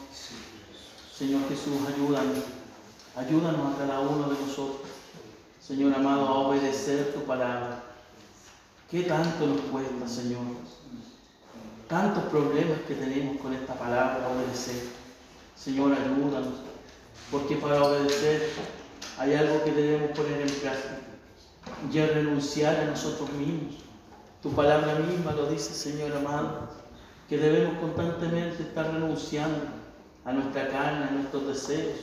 [1.22, 2.46] Señor Jesús, ayúdanos.
[3.16, 4.90] Ayúdanos a cada uno de nosotros.
[5.62, 7.84] Señor amado, a obedecer tu palabra.
[8.90, 10.42] ¿Qué tanto nos cuesta, Señor?
[11.88, 14.88] Tantos problemas que tenemos con esta palabra, obedecer.
[15.56, 16.56] Señor, ayúdanos.
[17.30, 18.50] Porque para obedecer
[19.20, 21.02] hay algo que debemos poner en práctica.
[21.94, 23.76] Y es renunciar a nosotros mismos.
[24.42, 26.68] Tu palabra misma lo dice, Señor amado,
[27.30, 29.81] que debemos constantemente estar renunciando
[30.26, 32.00] a nuestra carne, a nuestros deseos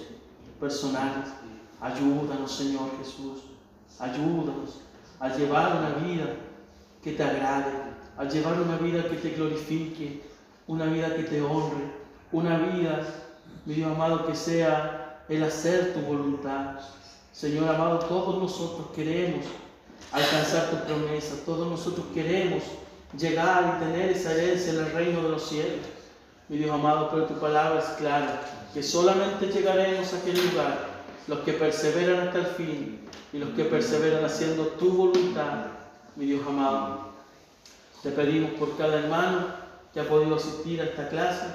[0.60, 1.28] personales.
[1.80, 3.44] Ayúdanos, Señor Jesús.
[3.98, 4.80] Ayúdanos
[5.20, 6.34] a llevar una vida
[7.02, 7.72] que te agrade,
[8.16, 10.22] a llevar una vida que te glorifique,
[10.66, 11.92] una vida que te honre,
[12.32, 13.00] una vida,
[13.64, 16.80] mi Dios amado, que sea el hacer tu voluntad.
[17.32, 19.44] Señor amado, todos nosotros queremos
[20.12, 22.62] alcanzar tu promesa, todos nosotros queremos
[23.16, 25.86] llegar y tener esa herencia en el reino de los cielos.
[26.48, 28.40] Mi Dios amado, pero tu palabra es clara,
[28.72, 30.86] que solamente llegaremos a aquel lugar
[31.26, 35.66] los que perseveran hasta el fin y los que perseveran haciendo tu voluntad,
[36.16, 37.08] mi Dios amado.
[38.02, 39.46] Te pedimos por cada hermano
[39.92, 41.46] que ha podido asistir a esta clase,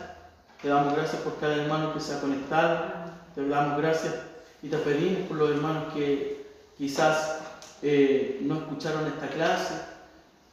[0.62, 2.86] te damos gracias por cada hermano que se ha conectado,
[3.34, 4.14] te damos gracias
[4.62, 6.46] y te pedimos por los hermanos que
[6.78, 7.40] quizás
[7.82, 9.74] eh, no escucharon esta clase,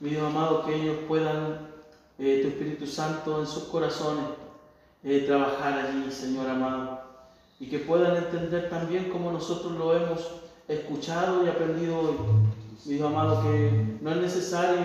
[0.00, 1.69] mi Dios amado, que ellos puedan,
[2.20, 4.24] eh, tu Espíritu Santo en sus corazones,
[5.02, 7.00] eh, trabajar allí, Señor amado,
[7.58, 10.20] y que puedan entender también como nosotros lo hemos
[10.68, 12.16] escuchado y aprendido hoy,
[12.84, 14.84] mi Dios amado, que no es necesario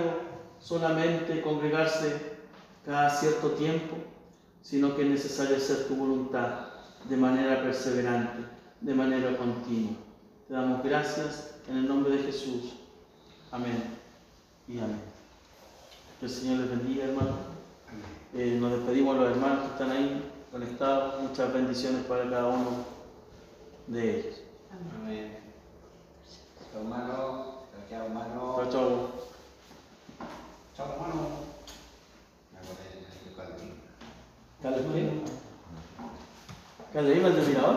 [0.60, 2.38] solamente congregarse
[2.86, 3.98] cada cierto tiempo,
[4.62, 6.70] sino que es necesario hacer tu voluntad
[7.10, 8.46] de manera perseverante,
[8.80, 9.94] de manera continua.
[10.48, 12.76] Te damos gracias en el nombre de Jesús.
[13.52, 13.84] Amén
[14.68, 15.15] y amén.
[16.20, 17.38] Que el Señor les bendiga, hermano.
[18.34, 21.22] Eh, nos despedimos los hermanos que están ahí conectados.
[21.22, 22.86] Muchas bendiciones para cada uno
[23.88, 24.36] de ellos.
[25.02, 25.38] Amén.
[26.74, 28.56] Hermano, chao hermano.
[28.56, 29.12] Chao, chao.
[30.76, 31.46] Chao hermano.
[34.62, 35.22] ¿Carlos qué?
[36.92, 37.76] ¿Carlos el del mirador?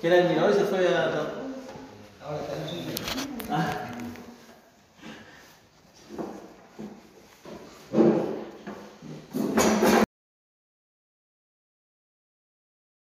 [0.00, 1.04] Que era el mirador y se fue a...
[2.24, 3.91] Ahora está en el